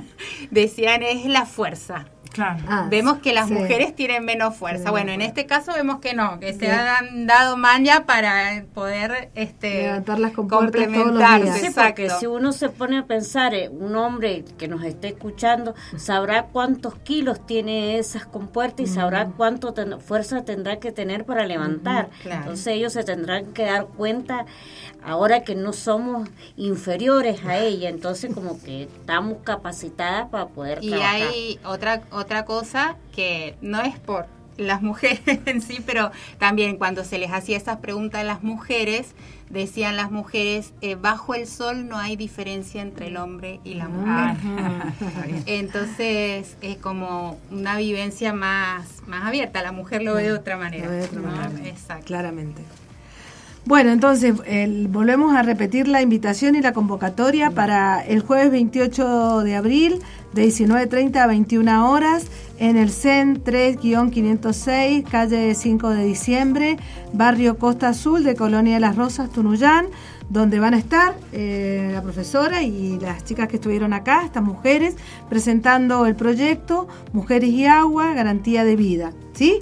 decían 0.50 1.02
es 1.02 1.24
la 1.24 1.46
fuerza. 1.46 2.06
Claro. 2.36 2.62
Ah, 2.68 2.86
Vemos 2.88 3.18
que 3.18 3.32
las 3.32 3.48
sí. 3.48 3.54
mujeres 3.54 3.94
tienen 3.96 4.24
menos 4.24 4.54
fuerza. 4.56 4.90
Bueno, 4.90 5.10
en 5.10 5.22
este 5.22 5.44
caso 5.46 5.72
vemos 5.74 5.98
que 6.00 6.14
no, 6.14 6.38
que 6.38 6.52
se 6.54 6.70
han 6.70 7.26
dado 7.26 7.56
maña 7.56 8.04
para 8.06 8.64
poder 8.74 9.30
este 9.34 9.82
Levantar 9.82 10.18
las 10.20 11.42
días. 11.42 11.60
Sí, 11.60 11.70
porque 11.74 12.10
si 12.10 12.26
uno 12.26 12.52
se 12.52 12.68
pone 12.68 12.98
a 12.98 13.06
pensar, 13.06 13.54
eh, 13.54 13.68
un 13.68 13.96
hombre 13.96 14.44
que 14.58 14.68
nos 14.68 14.84
esté 14.84 15.08
escuchando 15.08 15.74
sabrá 15.96 16.44
cuántos 16.44 16.94
kilos 16.96 17.44
tiene 17.46 17.98
esas 17.98 18.26
compuertas 18.26 18.86
y 18.86 18.86
sabrá 18.92 19.26
cuánto 19.36 19.72
ten- 19.72 20.00
fuerza 20.00 20.44
tendrá 20.44 20.78
que 20.78 20.92
tener 20.92 21.24
para 21.24 21.46
levantar. 21.46 22.10
claro. 22.22 22.42
Entonces 22.42 22.66
ellos 22.68 22.92
se 22.92 23.02
tendrán 23.04 23.52
que 23.54 23.64
dar 23.64 23.86
cuenta 23.86 24.44
ahora 25.04 25.42
que 25.44 25.54
no 25.54 25.72
somos 25.72 26.28
inferiores 26.56 27.44
a 27.44 27.58
ella, 27.58 27.88
entonces 27.88 28.34
como 28.34 28.60
que 28.60 28.82
estamos 28.84 29.38
capacitadas 29.44 30.28
para 30.30 30.46
poder 30.48 30.78
Y 30.82 30.90
trabajar. 30.90 31.14
hay 31.14 31.60
otra 31.64 32.02
otra 32.10 32.25
cosa 32.44 32.96
que 33.14 33.56
no 33.60 33.80
es 33.80 33.98
por 33.98 34.26
las 34.56 34.82
mujeres 34.82 35.20
en 35.46 35.60
sí, 35.60 35.82
pero 35.84 36.10
también 36.38 36.76
cuando 36.76 37.04
se 37.04 37.18
les 37.18 37.30
hacía 37.32 37.56
esas 37.56 37.78
preguntas 37.78 38.22
a 38.22 38.24
las 38.24 38.42
mujeres, 38.42 39.14
decían 39.50 39.96
las 39.96 40.10
mujeres, 40.10 40.72
eh, 40.80 40.94
bajo 40.96 41.34
el 41.34 41.46
sol 41.46 41.88
no 41.88 41.98
hay 41.98 42.16
diferencia 42.16 42.82
entre 42.82 43.08
el 43.08 43.16
hombre 43.16 43.60
y 43.64 43.74
la 43.74 43.88
mujer. 43.88 44.36
Entonces 45.46 46.56
es 46.60 46.76
como 46.78 47.38
una 47.50 47.76
vivencia 47.76 48.32
más, 48.32 49.02
más 49.06 49.24
abierta, 49.24 49.62
la 49.62 49.72
mujer 49.72 50.02
lo 50.02 50.14
ve 50.14 50.24
de 50.24 50.32
otra 50.32 50.56
manera. 50.56 50.86
Lo 50.86 50.90
ve 50.90 50.96
de 50.98 51.04
otra 51.04 51.20
¿no? 51.20 51.28
manera. 51.28 51.68
Exacto. 51.68 52.06
Claramente. 52.06 52.62
Bueno, 53.66 53.90
entonces 53.90 54.32
volvemos 54.90 55.34
a 55.34 55.42
repetir 55.42 55.88
la 55.88 56.00
invitación 56.00 56.54
y 56.54 56.60
la 56.60 56.72
convocatoria 56.72 57.50
para 57.50 58.00
el 58.00 58.20
jueves 58.20 58.52
28 58.52 59.40
de 59.40 59.56
abril 59.56 59.98
de 60.32 60.46
19.30 60.46 61.16
a 61.16 61.26
21 61.26 61.90
horas 61.90 62.26
en 62.60 62.76
el 62.76 62.90
CEN 62.90 63.42
3-506, 63.42 65.02
calle 65.10 65.52
5 65.52 65.90
de 65.90 66.04
diciembre, 66.04 66.76
barrio 67.12 67.58
Costa 67.58 67.88
Azul 67.88 68.22
de 68.22 68.36
Colonia 68.36 68.74
de 68.74 68.80
las 68.80 68.94
Rosas, 68.94 69.32
Tunuyán, 69.32 69.86
donde 70.28 70.60
van 70.60 70.74
a 70.74 70.78
estar 70.78 71.16
eh, 71.32 71.90
la 71.92 72.02
profesora 72.02 72.62
y 72.62 73.00
las 73.00 73.24
chicas 73.24 73.48
que 73.48 73.56
estuvieron 73.56 73.92
acá, 73.92 74.22
estas 74.24 74.44
mujeres, 74.44 74.94
presentando 75.28 76.06
el 76.06 76.14
proyecto 76.14 76.86
Mujeres 77.12 77.50
y 77.50 77.66
Agua, 77.66 78.14
Garantía 78.14 78.64
de 78.64 78.76
Vida. 78.76 79.12
¿Sí? 79.32 79.58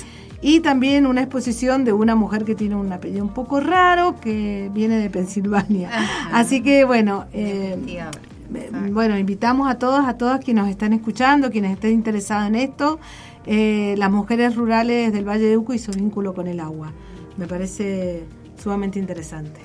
Y 0.46 0.60
también 0.60 1.06
una 1.06 1.22
exposición 1.22 1.86
de 1.86 1.94
una 1.94 2.14
mujer 2.14 2.44
que 2.44 2.54
tiene 2.54 2.74
un 2.74 2.92
apellido 2.92 3.24
un 3.24 3.32
poco 3.32 3.60
raro, 3.60 4.20
que 4.20 4.70
viene 4.74 4.98
de 4.98 5.08
Pensilvania. 5.08 5.90
Así 6.34 6.62
que 6.62 6.84
bueno, 6.84 7.24
eh, 7.32 7.78
eh, 7.88 8.70
bueno, 8.90 9.16
invitamos 9.18 9.70
a 9.70 9.78
todos, 9.78 10.06
a 10.06 10.18
todas 10.18 10.44
quienes 10.44 10.64
nos 10.64 10.70
están 10.70 10.92
escuchando, 10.92 11.50
quienes 11.50 11.72
estén 11.72 11.92
interesados 11.92 12.46
en 12.48 12.56
esto, 12.56 12.98
eh, 13.46 13.94
las 13.96 14.10
mujeres 14.10 14.54
rurales 14.54 15.14
del 15.14 15.26
Valle 15.26 15.46
de 15.46 15.56
Uco 15.56 15.72
y 15.72 15.78
su 15.78 15.92
vínculo 15.92 16.34
con 16.34 16.46
el 16.46 16.60
agua. 16.60 16.92
Me 17.38 17.46
parece 17.46 18.24
sumamente 18.62 18.98
interesante. 18.98 19.62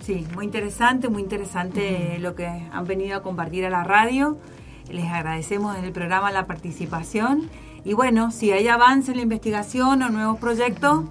Sí, 0.00 0.28
muy 0.32 0.44
interesante, 0.44 1.08
muy 1.08 1.22
interesante 1.22 2.20
lo 2.20 2.36
que 2.36 2.46
han 2.46 2.86
venido 2.86 3.16
a 3.16 3.22
compartir 3.24 3.64
a 3.64 3.70
la 3.70 3.82
radio. 3.82 4.38
Les 4.88 5.06
agradecemos 5.06 5.74
desde 5.74 5.88
el 5.88 5.92
programa 5.92 6.30
la 6.30 6.46
participación. 6.46 7.50
Y 7.84 7.92
bueno, 7.92 8.30
si 8.30 8.50
hay 8.52 8.66
avance 8.68 9.10
en 9.10 9.18
la 9.18 9.22
investigación 9.24 10.02
o 10.02 10.08
nuevos 10.08 10.38
proyectos, 10.38 11.04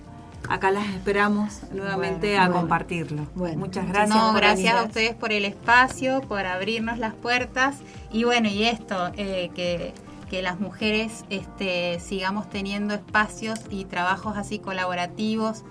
acá 0.49 0.71
las 0.71 0.88
esperamos 0.89 1.61
nuevamente 1.71 2.30
Bueno, 2.30 2.41
a 2.41 2.45
bueno. 2.47 2.59
compartirlo. 2.61 3.28
Muchas 3.36 3.88
gracias. 3.88 4.09
No, 4.17 4.34
gracias 4.34 4.76
a 4.76 4.84
ustedes 4.84 5.13
por 5.13 5.32
el 5.32 5.45
espacio, 5.45 6.21
por 6.21 6.45
abrirnos 6.45 6.97
las 6.97 7.13
puertas 7.13 7.78
y 8.11 8.24
bueno, 8.24 8.49
y 8.49 8.63
esto, 8.63 9.11
eh, 9.17 9.51
que, 9.55 9.93
que 10.30 10.41
las 10.41 10.59
mujeres 10.59 11.26
este, 11.30 11.99
sigamos 11.99 12.49
teniendo 12.49 12.95
espacios 12.95 13.59
y 13.69 13.86
trabajos 13.86 14.36
así 14.36 14.57
colaborativos 14.57 15.63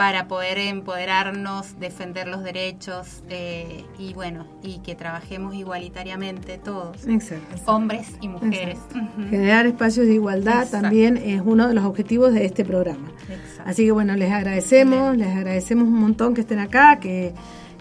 para 0.00 0.28
poder 0.28 0.56
empoderarnos, 0.56 1.78
defender 1.78 2.26
los 2.26 2.42
derechos 2.42 3.22
eh, 3.28 3.84
y 3.98 4.14
bueno, 4.14 4.46
y 4.62 4.78
que 4.78 4.94
trabajemos 4.94 5.54
igualitariamente 5.54 6.56
todos, 6.56 7.06
Exacto. 7.06 7.60
hombres 7.66 8.08
y 8.22 8.28
mujeres. 8.28 8.78
Ujú. 8.94 9.28
Generar 9.28 9.66
espacios 9.66 10.06
de 10.06 10.14
igualdad 10.14 10.62
Exacto. 10.62 10.80
también 10.80 11.18
es 11.18 11.42
uno 11.44 11.68
de 11.68 11.74
los 11.74 11.84
objetivos 11.84 12.32
de 12.32 12.46
este 12.46 12.64
programa. 12.64 13.12
Así 13.66 13.84
que 13.84 13.92
bueno, 13.92 14.16
les 14.16 14.32
agradecemos, 14.32 15.18
les 15.18 15.36
agradecemos 15.36 15.86
un 15.86 15.98
montón 16.00 16.32
que 16.32 16.40
estén 16.40 16.60
acá, 16.60 16.98
que, 16.98 17.34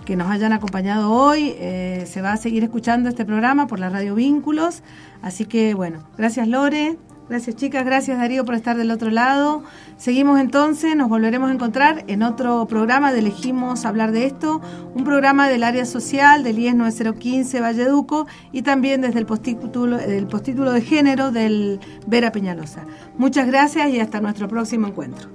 que 0.03 0.17
nos 0.17 0.29
hayan 0.29 0.51
acompañado 0.51 1.13
hoy. 1.13 1.55
Eh, 1.57 2.03
se 2.05 2.21
va 2.21 2.33
a 2.33 2.37
seguir 2.37 2.65
escuchando 2.65 3.07
este 3.07 3.23
programa 3.23 3.65
por 3.65 3.79
la 3.79 3.87
radio 3.87 4.13
Vínculos. 4.15 4.83
Así 5.21 5.45
que 5.45 5.73
bueno, 5.73 6.03
gracias 6.17 6.49
Lore, 6.49 6.97
gracias 7.29 7.55
chicas, 7.55 7.85
gracias 7.85 8.17
Darío 8.17 8.43
por 8.43 8.55
estar 8.55 8.75
del 8.75 8.91
otro 8.91 9.09
lado. 9.09 9.63
Seguimos 9.97 10.39
entonces, 10.39 10.95
nos 10.95 11.09
volveremos 11.09 11.49
a 11.49 11.53
encontrar 11.53 12.03
en 12.07 12.23
otro 12.23 12.65
programa 12.67 13.13
de 13.13 13.19
Elegimos 13.19 13.85
hablar 13.85 14.11
de 14.11 14.25
esto, 14.25 14.61
un 14.93 15.03
programa 15.03 15.47
del 15.47 15.63
área 15.63 15.85
social 15.85 16.43
del 16.43 16.59
IES 16.59 16.75
9015 16.75 17.61
Valleduco 17.61 18.27
y 18.51 18.63
también 18.63 19.01
desde 19.01 19.19
el 19.19 19.25
postítulo, 19.25 19.99
el 19.99 20.27
postítulo 20.27 20.71
de 20.71 20.81
género 20.81 21.31
del 21.31 21.79
Vera 22.07 22.31
Peñalosa. 22.31 22.85
Muchas 23.17 23.47
gracias 23.47 23.89
y 23.89 23.99
hasta 23.99 24.19
nuestro 24.19 24.47
próximo 24.47 24.87
encuentro. 24.87 25.29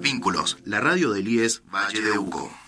Vínculos, 0.00 0.58
la 0.64 0.80
radio 0.80 1.10
del 1.12 1.28
IES 1.28 1.62
Valle. 1.72 2.67